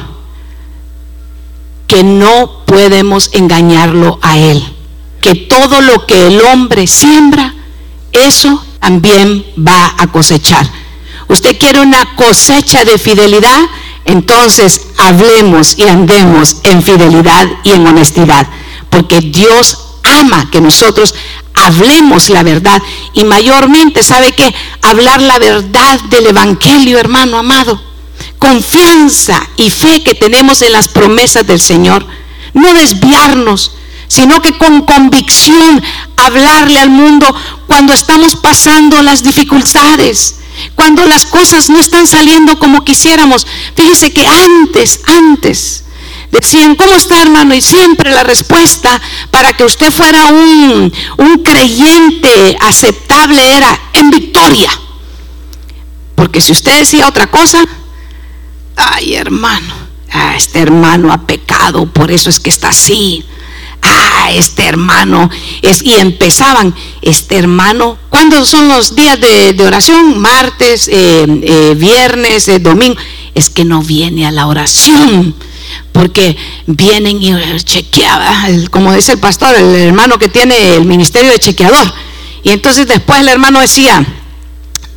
[1.86, 4.60] que no podemos engañarlo a Él.
[5.20, 7.54] Que todo lo que el hombre siembra,
[8.10, 10.79] eso también va a cosechar.
[11.30, 13.58] Usted quiere una cosecha de fidelidad,
[14.04, 18.46] entonces hablemos y andemos en fidelidad y en honestidad
[18.90, 21.14] porque Dios ama que nosotros
[21.54, 22.82] hablemos la verdad
[23.14, 24.52] y mayormente, ¿sabe qué?
[24.82, 27.80] Hablar la verdad del Evangelio, hermano amado.
[28.38, 32.04] Confianza y fe que tenemos en las promesas del Señor.
[32.52, 33.72] No desviarnos,
[34.08, 35.82] sino que con convicción
[36.16, 37.34] hablarle al mundo
[37.66, 40.39] cuando estamos pasando las dificultades,
[40.74, 43.46] cuando las cosas no están saliendo como quisiéramos.
[43.74, 45.84] Fíjese que antes, antes,
[46.30, 47.54] Decían, ¿cómo está hermano?
[47.54, 50.92] Y siempre la respuesta para que usted fuera un,
[51.44, 54.70] creyente aceptable era en victoria.
[56.14, 57.64] Porque si usted decía otra cosa,
[58.76, 59.74] ay hermano,
[60.12, 63.24] ah, este hermano ha pecado, por eso es que está así.
[64.02, 65.28] Ah, este hermano
[65.60, 70.18] es, y empezaban, este hermano, ¿cuándo son los días de, oración?
[70.18, 72.98] Martes, eh, eh, viernes, eh, domingo.
[73.34, 75.34] Es que no viene a la oración
[75.92, 76.36] porque
[76.66, 81.92] vienen y chequeaban, como dice el pastor, el hermano que tiene el ministerio de chequeador.
[82.42, 84.04] Y entonces después el hermano decía,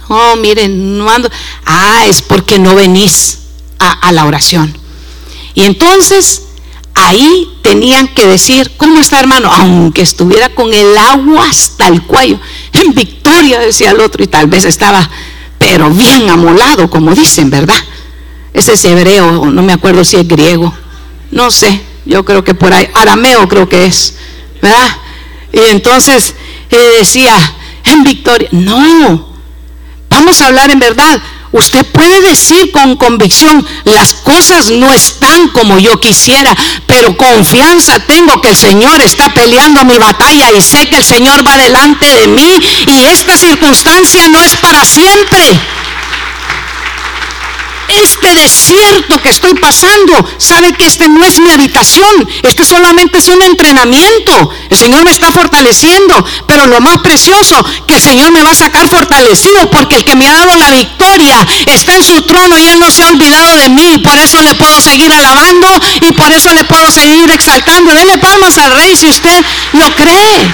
[0.09, 1.29] no, miren, no ando,
[1.65, 3.39] ah, es porque no venís
[3.79, 4.77] a, la oración.
[5.55, 6.43] Y entonces
[6.93, 9.51] ahí tenían que decir, ¿cómo está hermano?
[9.51, 12.39] Aunque estuviera con el agua hasta el cuello.
[12.71, 15.09] En victoria, decía el otro, y tal vez estaba,
[15.57, 17.81] pero bien amolado, como dicen, ¿verdad?
[18.53, 20.73] Ese es hebreo, no me acuerdo si es griego,
[21.31, 24.15] no sé, yo creo que por ahí, arameo creo que es,
[24.61, 24.97] ¿verdad?
[25.51, 26.35] Y entonces
[26.69, 27.35] eh, decía,
[27.85, 29.33] en victoria, no,
[30.09, 31.21] vamos a hablar en verdad.
[31.53, 36.55] Usted puede decir con convicción, las cosas no están como yo quisiera,
[36.87, 41.47] pero confianza tengo que el Señor está peleando mi batalla y sé que el Señor
[41.47, 45.59] va delante de mí y esta circunstancia no es para siempre
[48.01, 53.27] este desierto que estoy pasando, sabe que este no es mi habitación, este solamente es
[53.27, 54.49] un entrenamiento.
[54.69, 58.55] El Señor me está fortaleciendo, pero lo más precioso, que el Señor me va a
[58.55, 62.67] sacar fortalecido, porque el que me ha dado la victoria está en su trono y
[62.67, 63.97] Él no se ha olvidado de mí.
[64.03, 65.67] Por eso le puedo seguir alabando
[66.01, 67.93] y por eso le puedo seguir exaltando.
[67.93, 70.53] Dele palmas al rey si usted lo cree.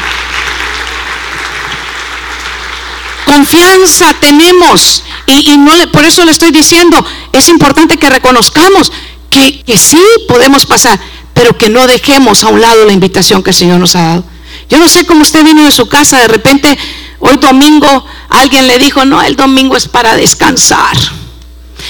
[3.29, 8.91] Confianza tenemos y, no por eso le estoy diciendo, es importante que reconozcamos
[9.29, 10.99] que, que sí podemos pasar,
[11.35, 14.23] pero que no dejemos a un lado la invitación que el Señor nos ha dado.
[14.67, 16.75] Yo no sé cómo usted vino de su casa, de repente
[17.19, 20.97] hoy domingo alguien le dijo, no, el domingo es para descansar.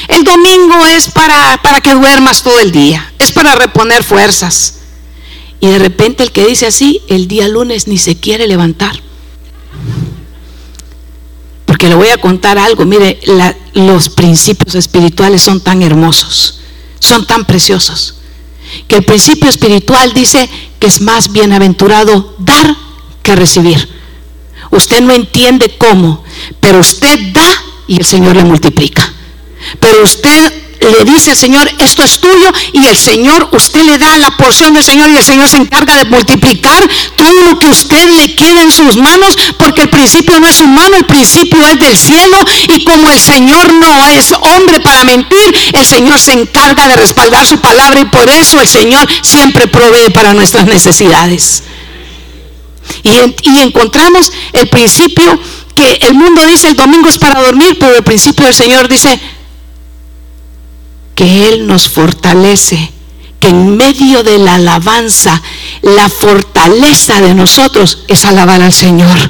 [0.09, 4.79] El domingo es para, para que duermas todo el día, es para reponer fuerzas.
[5.61, 9.01] Y de repente el que dice así, el día lunes ni se quiere levantar.
[11.79, 12.83] Porque le voy a contar algo.
[12.83, 13.21] Mire,
[13.73, 16.59] los principios espirituales son tan hermosos,
[16.99, 18.15] son tan preciosos,
[18.85, 22.75] que el principio espiritual dice que es más bienaventurado dar
[23.23, 23.87] que recibir.
[24.71, 26.21] Usted no entiende cómo,
[26.59, 27.49] pero usted da
[27.87, 29.13] y el Señor le multiplica.
[29.79, 34.17] Pero usted le dice al Señor, esto es tuyo, y el Señor, usted le da
[34.17, 38.09] la porción del Señor y el Señor se encarga de multiplicar todo lo que usted
[38.15, 41.97] le queda en sus manos, porque el principio no es humano, el principio es del
[41.97, 42.37] cielo,
[42.75, 47.45] y como el Señor no es hombre para mentir, el Señor se encarga de respaldar
[47.45, 51.63] su palabra y por eso el Señor siempre provee para nuestras necesidades.
[53.03, 55.39] Y, y encontramos el principio
[55.75, 59.19] que el mundo dice el domingo es para dormir, pero el principio del Señor dice
[61.19, 62.93] que Él nos fortalece,
[63.41, 65.41] que en medio de la alabanza,
[65.81, 69.29] la fortaleza de nosotros es alabar al Señor.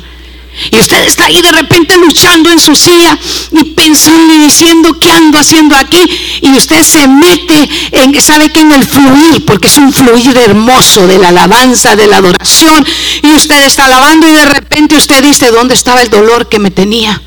[0.69, 3.17] Y usted está ahí de repente luchando en su silla
[3.51, 6.07] y pensando y diciendo qué ando haciendo aquí.
[6.41, 11.07] Y usted se mete en, sabe que en el fluir, porque es un fluir hermoso
[11.07, 12.85] de la alabanza, de la adoración.
[13.23, 16.69] Y usted está alabando y de repente usted dice, ¿dónde estaba el dolor que me
[16.69, 17.19] tenía?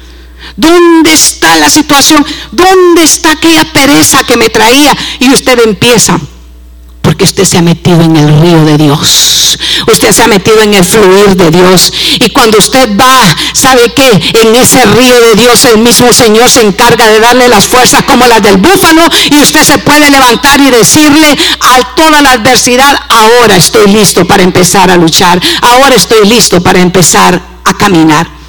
[0.56, 2.24] ¿Dónde está la situación?
[2.50, 4.96] ¿Dónde está aquella pereza que me traía?
[5.20, 6.18] Y usted empieza,
[7.00, 9.58] porque usted se ha metido en el río de Dios.
[9.86, 11.92] Usted se ha metido en el fluir de Dios.
[12.20, 14.02] Y cuando usted va, ¿sabe que
[14.40, 18.26] En ese río de Dios el mismo Señor se encarga de darle las fuerzas como
[18.26, 19.02] las del búfalo.
[19.30, 24.42] Y usted se puede levantar y decirle a toda la adversidad, ahora estoy listo para
[24.42, 25.40] empezar a luchar.
[25.60, 28.41] Ahora estoy listo para empezar a caminar.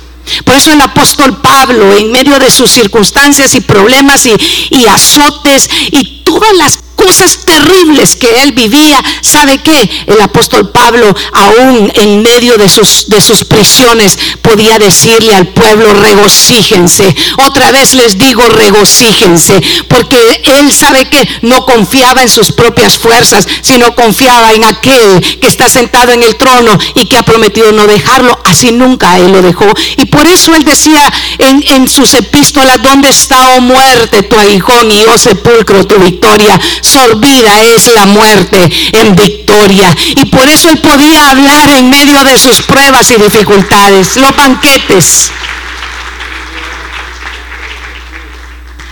[0.46, 6.22] Por eso el apóstol Pablo, en medio de sus circunstancias y problemas y, azotes y
[6.24, 9.90] todas las cosas terribles que él vivía, ¿sabe qué?
[10.08, 15.94] El apóstol Pablo, aún en medio de sus, de sus prisiones, podía decirle al pueblo,
[15.94, 17.14] regocíjense.
[17.46, 23.48] Otra vez les digo, regocíjense, porque él sabe que no confiaba en sus propias fuerzas,
[23.62, 27.86] sino confiaba en aquel que está sentado en el trono y que ha prometido no
[27.86, 28.40] dejarlo.
[28.46, 29.66] Así nunca él lo dejó.
[29.98, 34.90] Y por eso él decía en, en sus epístolas, ¿dónde está, oh muerte, tu aguijón
[34.90, 36.60] y oh sepulcro, tu victoria?
[36.94, 39.96] Sorbida es la muerte en victoria.
[40.16, 44.16] Y por eso él podía hablar en medio de sus pruebas y dificultades.
[44.18, 45.32] Los banquetes.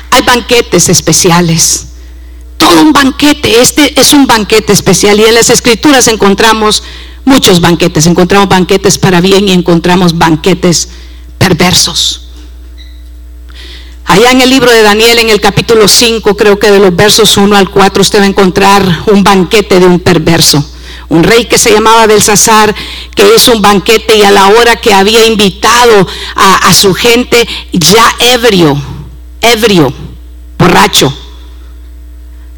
[0.10, 1.88] Hay banquetes especiales.
[2.58, 3.62] Todo un banquete.
[3.62, 5.20] Este es un banquete especial.
[5.20, 6.82] Y en las escrituras encontramos
[7.26, 8.08] muchos banquetes.
[8.08, 10.90] Encontramos banquetes para bien y encontramos banquetes
[11.38, 12.31] perversos.
[14.06, 17.38] Allá en el libro de Daniel, en el capítulo 5, creo que de los versos
[17.38, 20.66] 1 al 4, usted va a encontrar un banquete de un perverso.
[21.10, 22.74] Un rey que se llamaba Belsasar,
[23.16, 27.48] que hizo un banquete y a la hora que había invitado a, a su gente,
[27.74, 28.82] ya ebrio,
[29.42, 29.94] ebrio,
[30.58, 31.14] borracho,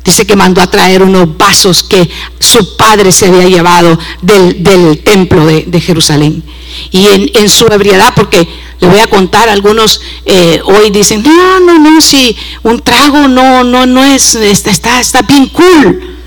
[0.03, 5.45] Dice que mandó a traer unos vasos que su padre se había llevado del, templo
[5.45, 6.43] de, Jerusalén.
[6.91, 8.47] Y en, su ebriedad, porque
[8.81, 13.63] le voy a contar, algunos eh, hoy dicen, no, no, no, si un trago no,
[13.63, 16.17] no, no es, está, está bien cool.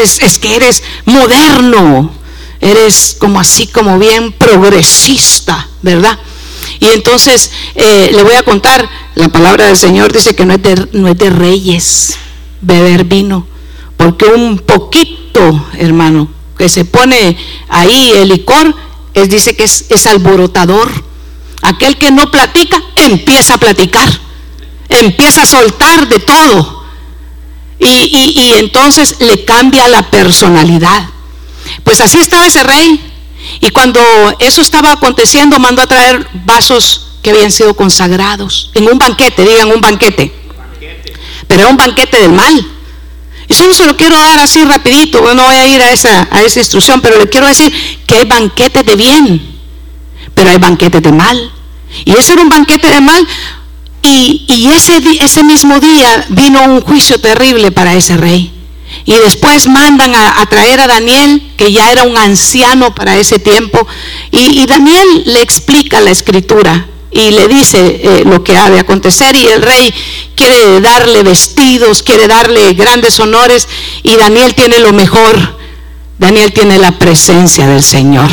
[0.00, 2.12] Es, es que eres moderno,
[2.60, 6.16] eres como así, como bien progresista, ¿verdad?
[6.78, 10.62] Y entonces eh, le voy a contar, la palabra del Señor dice que no es
[10.62, 12.16] de, no es de reyes
[12.62, 13.46] beber vino,
[13.96, 17.36] porque un poquito, hermano, que se pone
[17.68, 18.74] ahí el licor,
[19.14, 20.90] él dice que es, es alborotador.
[21.62, 24.08] Aquel que no platica, empieza a platicar,
[24.88, 26.82] empieza a soltar de todo.
[27.78, 31.08] Y, y entonces le cambia la personalidad.
[31.84, 33.00] Pues así estaba ese rey.
[33.60, 34.00] Y cuando
[34.38, 39.70] eso estaba aconteciendo, mandó a traer vasos que habían sido consagrados en un banquete, digan
[39.70, 40.41] un banquete.
[41.52, 42.66] Pero era un banquete del mal.
[43.46, 46.40] Y solo se lo quiero dar así rapidito, no voy a ir a esa, a
[46.40, 47.70] esa instrucción, pero le quiero decir
[48.06, 49.60] que hay banquetes de bien,
[50.34, 51.52] pero hay banquetes de mal.
[52.06, 53.28] Y ese era un banquete de mal.
[54.00, 58.50] Y, y ese, ese mismo día vino un juicio terrible para ese rey.
[59.04, 63.86] Y después mandan a, traer a Daniel, que ya era un anciano para ese tiempo.
[64.30, 69.36] Y, Daniel le explica la escritura y le dice eh, lo que ha de acontecer.
[69.36, 69.92] Y el rey
[70.34, 73.68] quiere darle vestidos, quiere darle grandes honores.
[74.02, 75.58] Y Daniel tiene lo mejor.
[76.18, 78.30] Daniel tiene la presencia del Señor.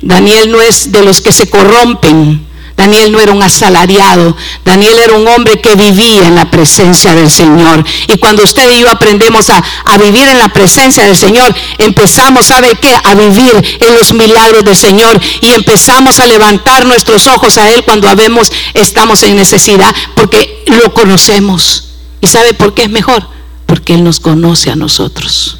[0.00, 2.47] Daniel no es de los que se corrompen.
[2.78, 7.28] Daniel no era un asalariado, Daniel era un hombre que vivía en la presencia del
[7.28, 7.84] Señor.
[8.06, 9.62] Y cuando usted y yo aprendemos a,
[9.98, 12.94] vivir en la presencia del Señor, empezamos, ¿sabe qué?
[13.02, 17.82] A vivir en los milagros del Señor y empezamos a levantar nuestros ojos a Él
[17.84, 21.88] cuando habemos, estamos en necesidad, porque lo conocemos.
[22.20, 23.28] ¿Y sabe por qué es mejor?
[23.66, 25.58] Porque Él nos conoce a nosotros.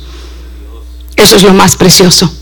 [1.16, 2.32] Eso es lo más precioso.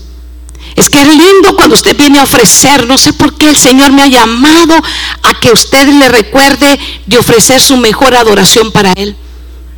[0.75, 2.85] Es que es lindo cuando usted viene a ofrecer.
[2.85, 4.75] No sé por qué el Señor me ha llamado
[5.23, 9.15] a que usted le recuerde de ofrecer su mejor adoración para Él.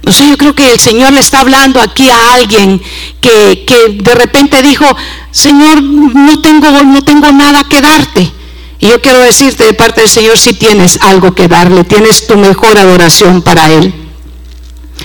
[0.03, 2.81] No sé, yo creo que el Señor le está hablando aquí a alguien
[3.21, 3.65] que,
[4.01, 4.85] de repente dijo,
[5.31, 8.31] Señor, no tengo, no tengo nada que darte.
[8.79, 12.37] Y yo quiero decirte de parte del Señor, si tienes algo que darle, tienes tu
[12.37, 13.93] mejor adoración para Él.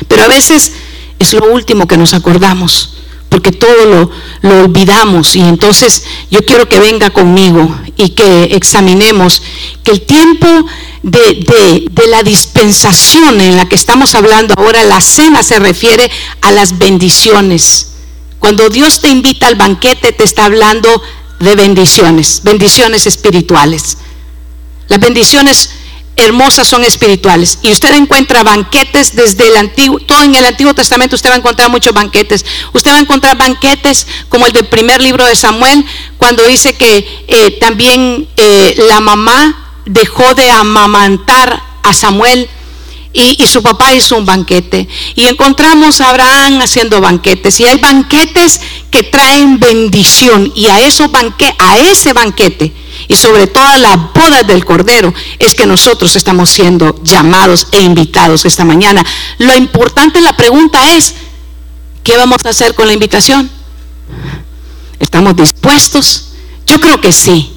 [0.08, 0.72] Pero a veces
[1.18, 2.94] es lo último que nos acordamos
[3.34, 4.08] porque todo
[4.42, 9.42] lo, olvidamos y entonces yo quiero que venga conmigo y que examinemos
[9.82, 10.46] que el tiempo
[11.02, 16.08] de, de, la dispensación en la que estamos hablando ahora, la cena se refiere
[16.42, 17.94] a las bendiciones.
[18.38, 21.02] Cuando Dios te invita al banquete, te está hablando
[21.40, 23.98] de bendiciones, bendiciones espirituales.
[24.86, 25.70] Las bendiciones
[26.16, 27.58] hermosas son espirituales.
[27.62, 31.38] Y usted encuentra banquetes desde el antiguo, todo en el Antiguo Testamento usted va a
[31.38, 32.44] encontrar muchos banquetes.
[32.72, 35.84] Usted va a encontrar banquetes como el del primer libro de Samuel,
[36.18, 42.48] cuando dice que eh, también eh, la mamá dejó de amamantar a Samuel.
[43.16, 44.88] Y, su papá hizo un banquete.
[45.14, 47.60] Y encontramos a Abraham haciendo banquetes.
[47.60, 48.60] Y hay banquetes
[48.90, 50.52] que traen bendición.
[50.56, 52.74] Y a, eso banque, a ese banquete
[53.08, 58.44] y sobre todas las bodas del Cordero es que nosotros estamos siendo llamados e invitados
[58.44, 59.04] esta mañana.
[59.38, 61.14] Lo importante, la pregunta es,
[62.02, 63.50] ¿qué vamos a hacer con la invitación?
[64.98, 66.30] ¿Estamos dispuestos?
[66.66, 67.50] Yo creo que sí.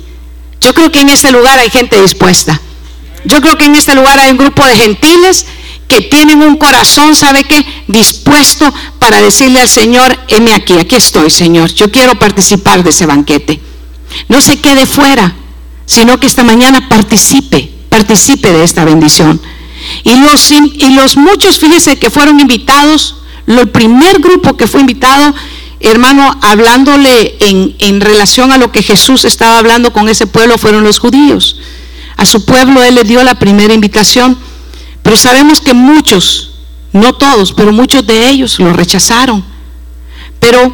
[0.60, 2.60] Yo creo que en este lugar hay gente dispuesta.
[3.28, 5.46] Yo creo que en este lugar hay un grupo de gentiles
[5.90, 7.66] que tienen un corazón, ¿sabe qué?
[7.88, 11.74] Dispuesto para decirle al Señor, heme aquí, aquí estoy, Señor.
[11.74, 13.60] Yo quiero participar de ese banquete.
[14.30, 15.36] No se quede fuera,
[15.86, 19.42] sino que esta mañana participe, participe de esta bendición.
[20.06, 23.16] Y los, y los muchos, fíjese que fueron invitados,
[23.46, 25.36] el primer grupo que fue invitado,
[25.82, 30.86] hermano, hablándole en, en relación a lo que Jesús estaba hablando con ese pueblo, fueron
[30.86, 31.58] los judíos.
[32.18, 34.38] A su pueblo Él le dio la primera invitación,
[35.04, 36.52] pero sabemos que muchos,
[36.92, 39.44] no todos, pero muchos de ellos lo rechazaron.
[40.40, 40.74] Pero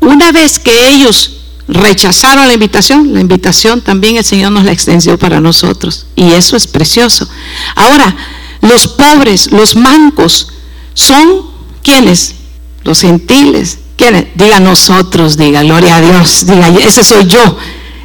[0.00, 1.36] una vez que ellos
[1.68, 6.06] rechazaron la invitación, la invitación también el Señor nos la extendió para nosotros.
[6.16, 7.28] Y eso es precioso.
[7.76, 8.16] Ahora,
[8.62, 10.48] los pobres, los mancos,
[10.94, 11.42] son
[11.82, 12.34] quienes?
[12.82, 13.78] Los gentiles.
[13.96, 14.26] ¿Quiénes?
[14.34, 17.56] Diga nosotros, diga, gloria a Dios, diga, ese soy yo,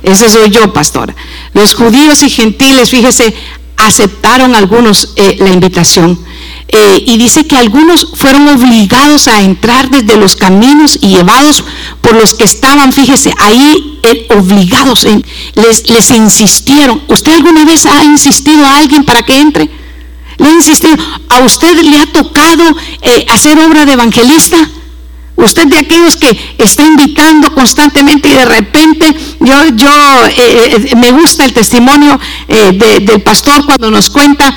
[0.06, 1.16] ese soy yo, pastora.
[1.54, 3.34] Los judíos y gentiles, fíjese,
[3.78, 6.20] aceptaron algunos eh, la invitación.
[6.68, 11.64] Eh, y dice que algunos fueron obligados a entrar desde los caminos y llevados
[12.02, 15.06] por los que estaban, fíjese, ahí eh, obligados,
[15.56, 17.02] les, les insistieron.
[17.08, 19.70] ¿Usted alguna vez ha insistido a alguien para que entre?
[20.38, 20.98] ¿Le ha insistido?
[21.30, 22.64] ¿A usted le ha tocado
[23.30, 24.58] hacer obra de evangelista?
[25.36, 31.54] Usted de aquellos que está invitando constantemente y de repente, yo, yo me gusta el
[31.54, 34.56] testimonio del pastor cuando nos cuenta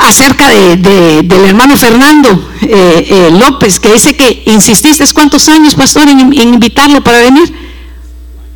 [0.00, 6.08] acerca de, del hermano Fernando eh, eh, López, que dice que insististe cuántos años, pastor,
[6.08, 7.64] en, invitarlo para venir.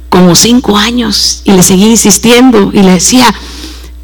[0.08, 1.42] Como cinco años.
[1.44, 3.32] Y le seguí insistiendo y le decía,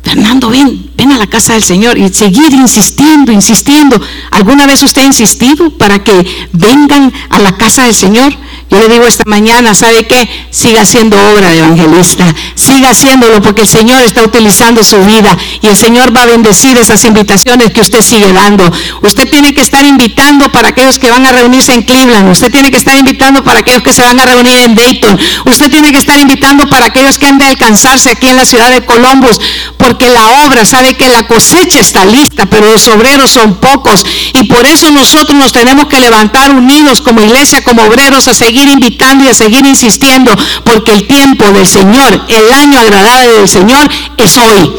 [0.02, 4.00] Fernando, ven, ven a la casa del Señor y seguir insistiendo, insistiendo.
[4.30, 8.34] ¿Alguna vez usted ha insistido para que vengan a la casa del Señor?
[8.74, 10.28] Yo le digo esta mañana, ¿sabe qué?
[10.50, 12.24] Siga haciendo obra de evangelista,
[12.56, 15.30] siga haciéndolo porque el Señor está utilizando su vida
[15.62, 18.68] y el Señor va a bendecir esas invitaciones que usted sigue dando.
[19.02, 22.72] Usted tiene que estar invitando para aquellos que van a reunirse en Cleveland, usted tiene
[22.72, 25.98] que estar invitando para aquellos que se van a reunir en Dayton, usted tiene que
[25.98, 29.40] estar invitando para aquellos que han de alcanzarse aquí en la ciudad de Columbus,
[29.76, 34.04] porque la obra, sabe que la cosecha está lista, pero los obreros son pocos.
[34.32, 38.63] Y por eso nosotros nos tenemos que levantar unidos como iglesia, como obreros a seguir
[38.68, 40.34] invitando y a seguir insistiendo,
[40.64, 44.72] porque el tiempo del Señor, el año agradable del Señor es hoy.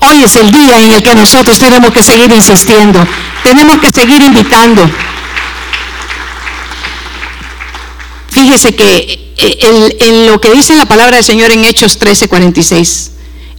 [0.00, 3.06] Hoy es el día en el que nosotros tenemos que seguir insistiendo,
[3.44, 4.88] tenemos que seguir invitando.
[8.30, 13.10] Fíjese que eh, en lo que dice la palabra del Señor en Hechos 13:46,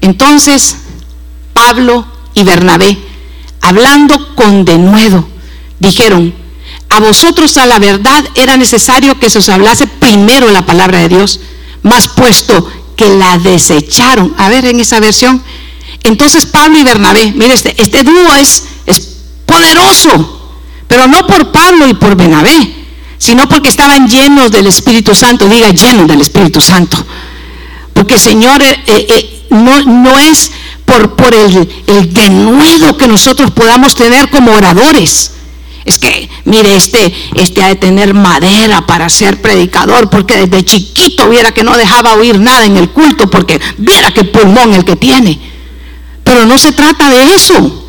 [0.01, 0.77] entonces
[1.53, 2.97] Pablo y Bernabé,
[3.61, 5.27] hablando con denuedo,
[5.79, 6.33] dijeron,
[6.93, 11.09] a vosotros a la verdad era necesario que se os hablase primero la palabra de
[11.09, 11.39] Dios,
[11.81, 14.35] más puesto que la desecharon.
[14.37, 15.41] A ver en esa versión.
[16.03, 19.09] Entonces Pablo y Bernabé, mire, este, este dúo es, es
[19.47, 20.53] poderoso,
[20.87, 22.75] pero no por Pablo y por Bernabé,
[23.17, 27.03] sino porque estaban llenos del Espíritu Santo, diga llenos del Espíritu Santo.
[27.93, 30.51] Porque Señor, eh, eh, eh, no, no, es
[30.85, 35.31] por, por el, el denuedo que nosotros podamos tener como oradores
[35.85, 41.27] es que, mire, este, este ha de tener madera para ser predicador, porque desde chiquito
[41.29, 44.95] viera que no dejaba oír nada en el culto, porque viera qué pulmón el que
[44.95, 45.39] tiene.
[46.23, 47.85] Pero no se trata de eso,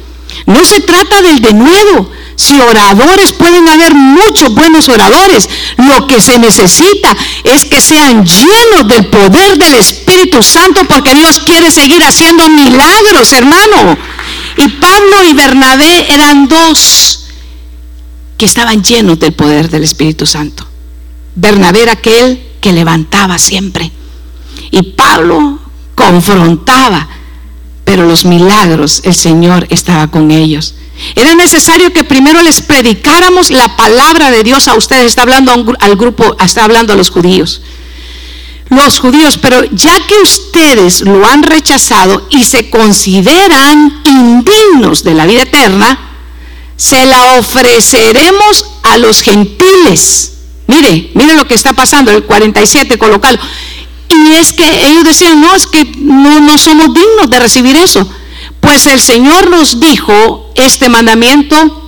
[0.47, 2.11] no se trata del denuedo.
[2.37, 8.89] Si oradores pueden haber muchos buenos oradores, lo que se necesita es que sean llenos
[8.89, 13.97] del poder del Espíritu Santo, porque Dios quiere seguir haciendo milagros, hermano.
[14.57, 17.24] Y Pablo y Bernabé eran dos
[18.37, 20.67] que estaban llenos del poder del Espíritu Santo.
[21.35, 23.91] Bernabé era aquel que levantaba siempre.
[24.71, 25.59] Y Pablo
[25.95, 27.09] confrontaba,
[27.85, 30.75] pero los milagros el Señor estaba con ellos.
[31.17, 35.07] Era necesario que primero les predicáramos la palabra de Dios a ustedes.
[35.07, 37.63] Está hablando al grupo, está hablando a los judíos.
[38.71, 45.27] Los judíos, pero ya que ustedes lo han rechazado y se consideran indignos de la
[45.27, 46.14] vida eterna,
[46.77, 50.33] se la ofreceremos a los gentiles.
[50.67, 53.39] Mire, mire lo que está pasando, el 47, colocalo.
[54.09, 58.09] Y es que ellos decían, no, es que no, no somos dignos de recibir eso.
[58.61, 61.84] Pues el Señor nos dijo este mandamiento,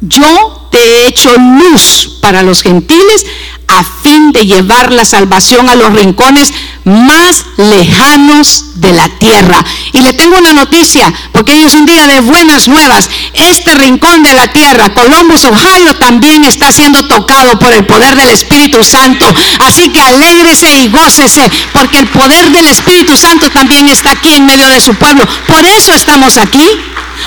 [0.00, 3.26] yo te he hecho luz para los gentiles
[3.68, 6.52] a fin de llevar la salvación a los rincones
[6.84, 9.62] más lejanos de la tierra.
[9.92, 13.10] Y le tengo una noticia, porque hoy es un día de buenas nuevas.
[13.34, 18.30] Este rincón de la tierra, Columbus, Ohio, también está siendo tocado por el poder del
[18.30, 19.26] Espíritu Santo.
[19.60, 24.46] Así que alégrese y gócese, porque el poder del Espíritu Santo también está aquí en
[24.46, 25.26] medio de su pueblo.
[25.46, 26.66] Por eso estamos aquí.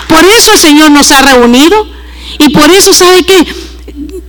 [0.08, 2.01] Por eso el Señor nos ha reunido.
[2.42, 3.46] Y por eso, ¿sabe que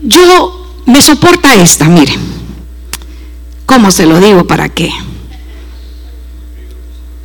[0.02, 2.14] Yo me soporta esta, mire.
[3.66, 4.90] ¿Cómo se lo digo para qué?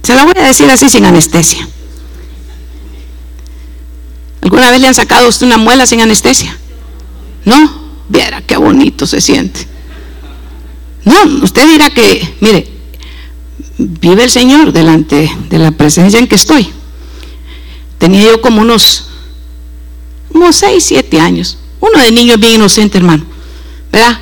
[0.04, 1.68] Se la voy a decir así sin anestesia.
[4.42, 6.58] ¿Alguna vez le han sacado a usted una muela sin anestesia?
[7.44, 7.88] ¿No?
[8.08, 9.68] Viera qué bonito se siente.
[11.04, 12.68] No, usted dirá que, mire,
[13.78, 16.70] vive el Señor delante de la presencia en que estoy.
[17.98, 19.10] Tenía yo como unos,
[20.34, 21.58] unos 6, 7 años.
[21.80, 23.26] Uno de niño bien inocente, hermano.
[23.92, 24.20] ¿verdad?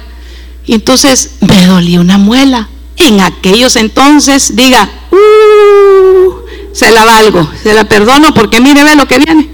[0.68, 2.70] Entonces me dolía una muela.
[2.98, 9.06] En aquellos entonces, diga, uh, se la valgo, se la perdono porque mire, ve lo
[9.08, 9.50] que viene.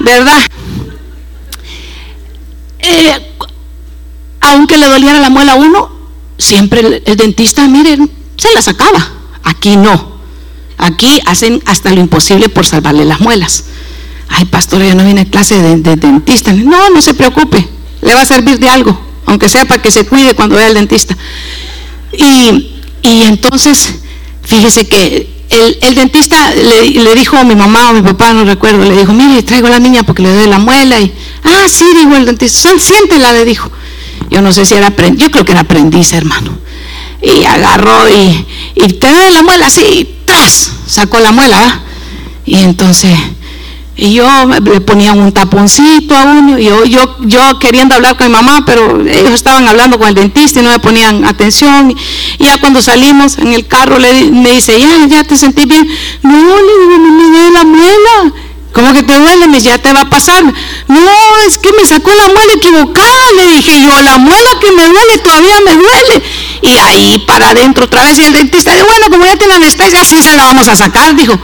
[0.00, 0.38] ¿Verdad?
[2.80, 3.34] Eh,
[4.40, 5.92] aunque le doliera la muela a uno,
[6.36, 9.08] siempre el, dentista, miren, se la sacaba.
[9.44, 10.12] Aquí no.
[10.78, 13.64] Aquí hacen hasta lo imposible por salvarle las muelas.
[14.34, 16.52] Ay, pastora, ya no viene clase de, de dentista.
[16.52, 17.68] No, no se preocupe
[18.02, 20.74] le va a servir de algo, aunque sea para que se cuide cuando vaya al
[20.74, 21.16] dentista.
[22.12, 22.68] Y,
[23.02, 23.94] entonces,
[24.42, 28.96] fíjese que el, dentista le, dijo a mi mamá o mi papá, no recuerdo, le
[28.96, 31.00] dijo, mire, traigo a la niña porque le doy la muela.
[31.00, 31.12] Y,
[31.44, 33.70] ah, sí, dijo el dentista, siéntela, le dijo.
[34.30, 36.58] Yo no sé si era aprendiz, yo creo que era aprendiz, hermano.
[37.22, 41.82] Y agarró y, y te doy la muela así, y tras, sacó la muela,
[42.44, 43.16] Y entonces
[43.94, 48.28] Y yo le ponía un taponcito a uno, y yo, yo, yo queriendo hablar con
[48.28, 51.94] mi mamá, pero ellos estaban hablando con el dentista y no me ponían atención.
[52.38, 54.78] Y ya cuando salimos en el carro le, me dice,
[55.08, 55.86] ya, te sentí bien.
[56.22, 58.32] No, le digo, no me duele la muela.
[58.72, 59.46] ¿Cómo que te duele?
[59.48, 60.42] Me ya te va a pasar.
[60.42, 61.10] No,
[61.46, 63.32] es que me sacó la muela equivocada.
[63.36, 66.22] Le dije yo, la muela que me duele todavía me duele.
[66.62, 68.18] Y ahí para adentro otra vez.
[68.18, 71.14] Y el dentista dijo, bueno, como ya tiene anestesia, así se la vamos a sacar.
[71.14, 71.38] Dijo,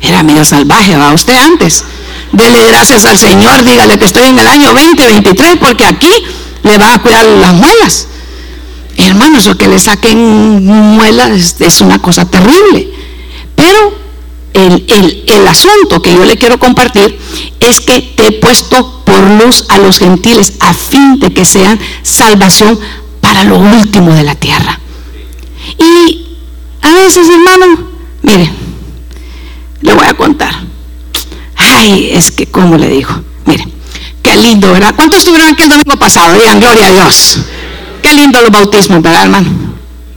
[0.00, 1.84] era medio salvaje, va usted antes.
[2.32, 6.10] Dele gracias al Señor, dígale que estoy en el año 2023, porque aquí
[6.62, 8.08] le va a cuidar las muelas.
[8.96, 12.90] Hermanos, lo que le saquen muelas es, una cosa terrible.
[13.54, 13.94] Pero
[14.54, 17.18] el, el, asunto que yo le quiero compartir
[17.60, 21.78] es que te he puesto por luz a los gentiles a fin de que sean
[22.02, 22.78] salvación
[23.20, 24.80] para lo último de la tierra.
[25.78, 26.26] Y
[26.82, 27.86] a veces, hermano,
[28.22, 28.50] mire,
[29.86, 30.52] le voy a contar.
[31.56, 33.10] Ay, es que, ¿cómo le digo?
[33.44, 33.66] Mire,
[34.20, 34.94] qué lindo, ¿verdad?
[34.96, 36.34] ¿Cuántos estuvieron aquí el domingo pasado?
[36.34, 37.38] Digan, gloria a Dios.
[38.02, 39.48] Qué lindo los bautismos, ¿verdad, hermano?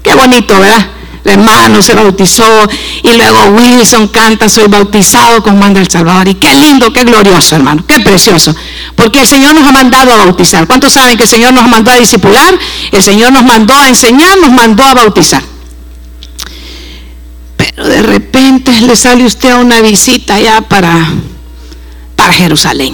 [0.02, 0.88] Qué bonito, ¿verdad?
[1.24, 2.68] El hermano se bautizó
[3.04, 6.28] y luego Wilson canta, soy bautizado con manda el Salvador.
[6.28, 8.56] Y qué lindo, qué glorioso, hermano, qué precioso.
[8.96, 10.66] Porque el Señor nos ha mandado a bautizar.
[10.66, 12.58] ¿Cuántos saben que el Señor nos mandó a discipular?
[12.92, 15.44] El Señor nos mandó a enseñar, nos mandó a bautizar
[17.86, 21.08] de repente le sale usted a una visita ya para,
[22.16, 22.94] para Jerusalén.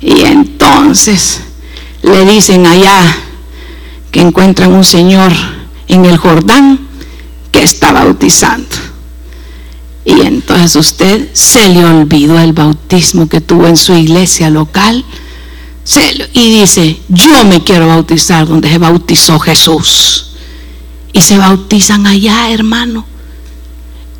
[0.00, 1.40] Y entonces
[2.02, 3.16] le dicen allá
[4.10, 5.32] que encuentran un señor
[5.88, 6.80] en el Jordán
[7.52, 8.76] que está bautizando.
[10.04, 15.04] Y entonces usted se le olvidó el bautismo que tuvo en su iglesia local.
[16.32, 20.32] y dice, yo me quiero bautizar donde se bautizó Jesús.
[21.12, 23.13] Y se bautizan allá, hermano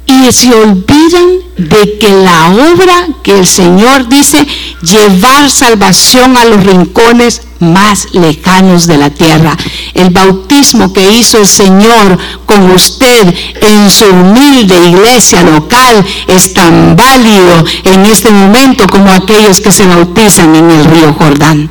[0.07, 4.47] y se olvidan de que la obra que el Señor dice,
[4.83, 9.57] llevar salvación a los rincones más lejanos de la tierra.
[9.95, 16.97] El bautismo que hizo el Señor con usted en su humilde iglesia local es tan
[16.97, 21.71] válido en este momento como aquellos que se bautizan en el río Jordán.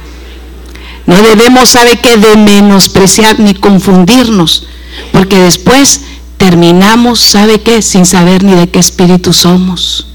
[1.05, 4.67] No debemos, sabe que, de menospreciar ni confundirnos,
[5.11, 6.01] porque después
[6.43, 7.81] terminamos, ¿sabe qué?
[7.81, 10.07] Sin saber ni de qué espíritu somos.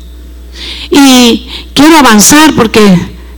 [0.90, 2.82] Y quiero avanzar porque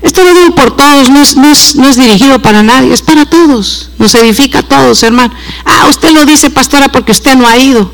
[0.03, 3.91] esto lo digo por todos, no es, no, es, dirigido para nadie, es para todos,
[3.97, 5.33] nos edifica a todos, hermano.
[5.65, 7.93] Ah, usted lo dice, pastora, porque usted no ha ido.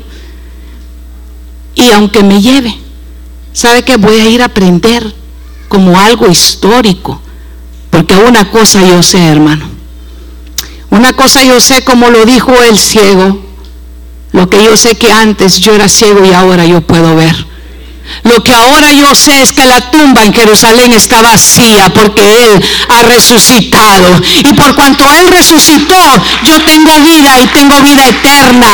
[1.75, 2.75] Y aunque me lleve,
[3.53, 5.13] ¿sabe que voy a ir a aprender
[5.67, 7.21] como algo histórico?
[7.91, 9.69] Porque una cosa yo sé, hermano.
[10.89, 13.46] Una cosa yo sé como lo dijo el ciego,
[14.31, 17.35] lo que yo sé que antes yo era ciego y ahora yo puedo ver.
[18.23, 22.65] Lo que ahora yo sé es que la tumba en Jerusalén está vacía porque Él
[22.89, 24.21] ha resucitado.
[24.39, 25.95] Y por cuanto Él resucitó,
[26.43, 28.67] yo tengo vida y tengo vida eterna.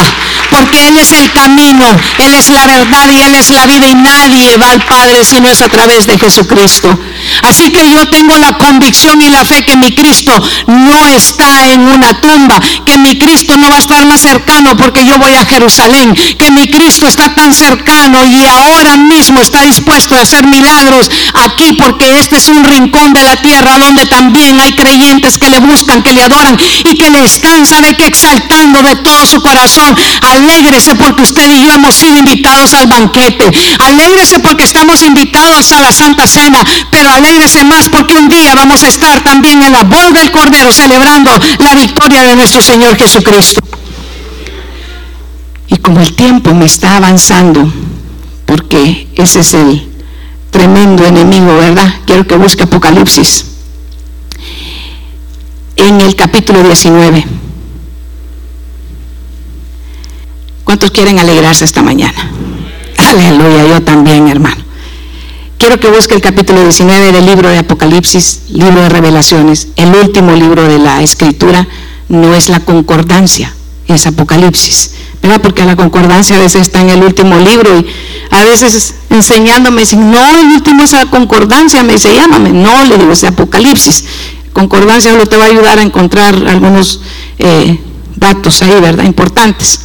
[0.50, 1.86] Porque Él es el camino,
[2.20, 5.40] Él es la verdad y Él es la vida y nadie va al Padre si
[5.42, 6.98] no es a través de Jesucristo.
[7.42, 10.32] Así que yo tengo la convicción y la fe que mi Cristo
[10.68, 15.06] no está en una tumba, que mi Cristo no va a estar más cercano porque
[15.06, 20.16] yo voy a Jerusalén, que mi Cristo está tan cercano y ahora mismo está dispuesto
[20.16, 24.74] a hacer milagros aquí porque este es un rincón de la tierra donde también hay
[24.74, 26.58] creyentes que le buscan, que le adoran
[26.90, 29.96] y que le están, sabe que exaltando de todo su corazón.
[30.22, 33.52] Alégrese porque usted y yo hemos sido invitados al banquete.
[33.80, 38.84] Alégrese porque estamos invitados a la Santa Cena, pero alégrese más porque un día vamos
[38.84, 43.62] a estar también en la boda del Cordero celebrando la victoria de nuestro Señor Jesucristo.
[45.68, 47.72] Y como el tiempo me está avanzando,
[48.54, 49.82] porque ese es el
[50.52, 51.92] tremendo enemigo, ¿verdad?
[52.06, 53.46] Quiero que busque Apocalipsis.
[55.76, 57.26] En el capítulo 19.
[60.64, 62.30] ¿Cuántos quieren alegrarse esta mañana?
[62.96, 64.62] Aleluya, yo también, hermano.
[65.58, 69.70] Quiero que busque el capítulo 19 del libro de Apocalipsis, libro de revelaciones.
[69.78, 71.68] El último libro de la escritura
[72.08, 73.52] no es la concordancia,
[73.88, 74.92] es Apocalipsis.
[75.22, 75.42] ¿verdad?
[75.42, 77.86] Porque la concordancia a veces está en el último libro y
[78.30, 82.52] a veces enseñándome dicen, no, el último es la concordancia, me dice, llámame.
[82.52, 84.04] No, le digo, es Apocalipsis.
[84.52, 87.00] Concordancia solo te va a ayudar a encontrar algunos
[87.40, 87.80] eh,
[88.16, 89.06] datos ahí, ¿verdad?
[89.06, 89.80] Importantes.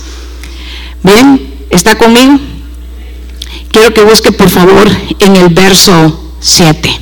[1.03, 2.39] Bien, ¿está conmigo?
[3.71, 4.89] Quiero que busque por favor
[5.21, 7.01] en el verso 7.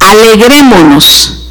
[0.00, 1.50] Alegrémonos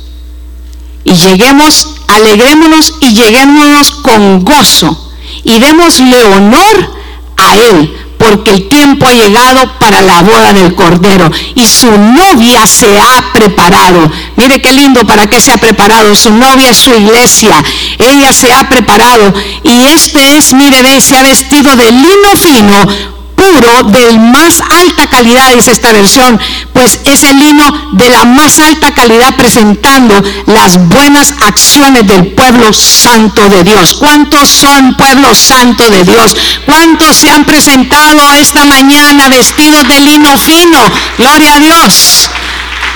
[1.03, 5.12] y lleguemos, alegrémonos y lleguémonos con gozo
[5.43, 6.97] y démosle honor
[7.38, 12.66] a Él, porque el tiempo ha llegado para la boda del Cordero y su novia
[12.66, 14.12] se ha preparado.
[14.36, 16.16] Mire qué lindo para qué se ha preparado.
[16.16, 17.64] Su novia es su iglesia.
[17.99, 19.34] Ella se ha preparado
[19.64, 25.07] y este es, mire, ve, se ha vestido de lino fino puro de más alta
[25.07, 26.39] calidad, dice esta versión,
[26.73, 27.63] pues es el lino
[27.93, 33.93] de la más alta calidad presentando las buenas acciones del pueblo santo de Dios.
[33.93, 36.35] ¿Cuántos son pueblo santo de Dios?
[36.65, 40.79] ¿Cuántos se han presentado esta mañana vestidos de lino fino?
[41.17, 42.29] Gloria a Dios.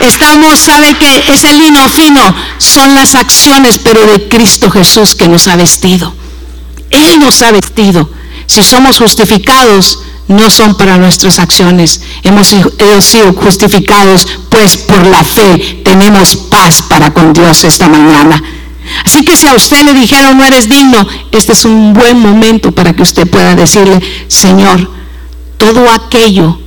[0.02, 5.48] Estamos, sabe que ese lino fino son las acciones, pero de Cristo Jesús que nos
[5.48, 6.14] ha vestido.
[6.90, 8.10] Él nos ha vestido.
[8.52, 12.02] Si somos justificados, no son para nuestras acciones.
[12.22, 18.44] Hemos sido justificados, pues por la fe tenemos paz para con Dios esta mañana.
[19.06, 22.74] Así que si a usted le dijeron no eres digno, este es un buen momento
[22.74, 24.92] para que usted pueda decirle, Señor,
[25.56, 26.60] todo aquello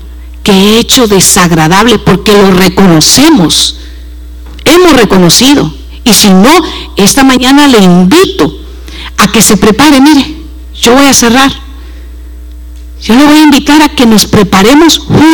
[0.42, 3.76] que he hecho desagradable, porque lo reconocemos,
[4.64, 5.70] hemos reconocido.
[6.02, 6.50] Y si no,
[6.96, 8.56] esta mañana le invito
[9.18, 10.34] a que se prepare, mire,
[10.80, 11.64] yo voy a cerrar
[13.00, 14.98] yo le voy a invitar a que nos preparemos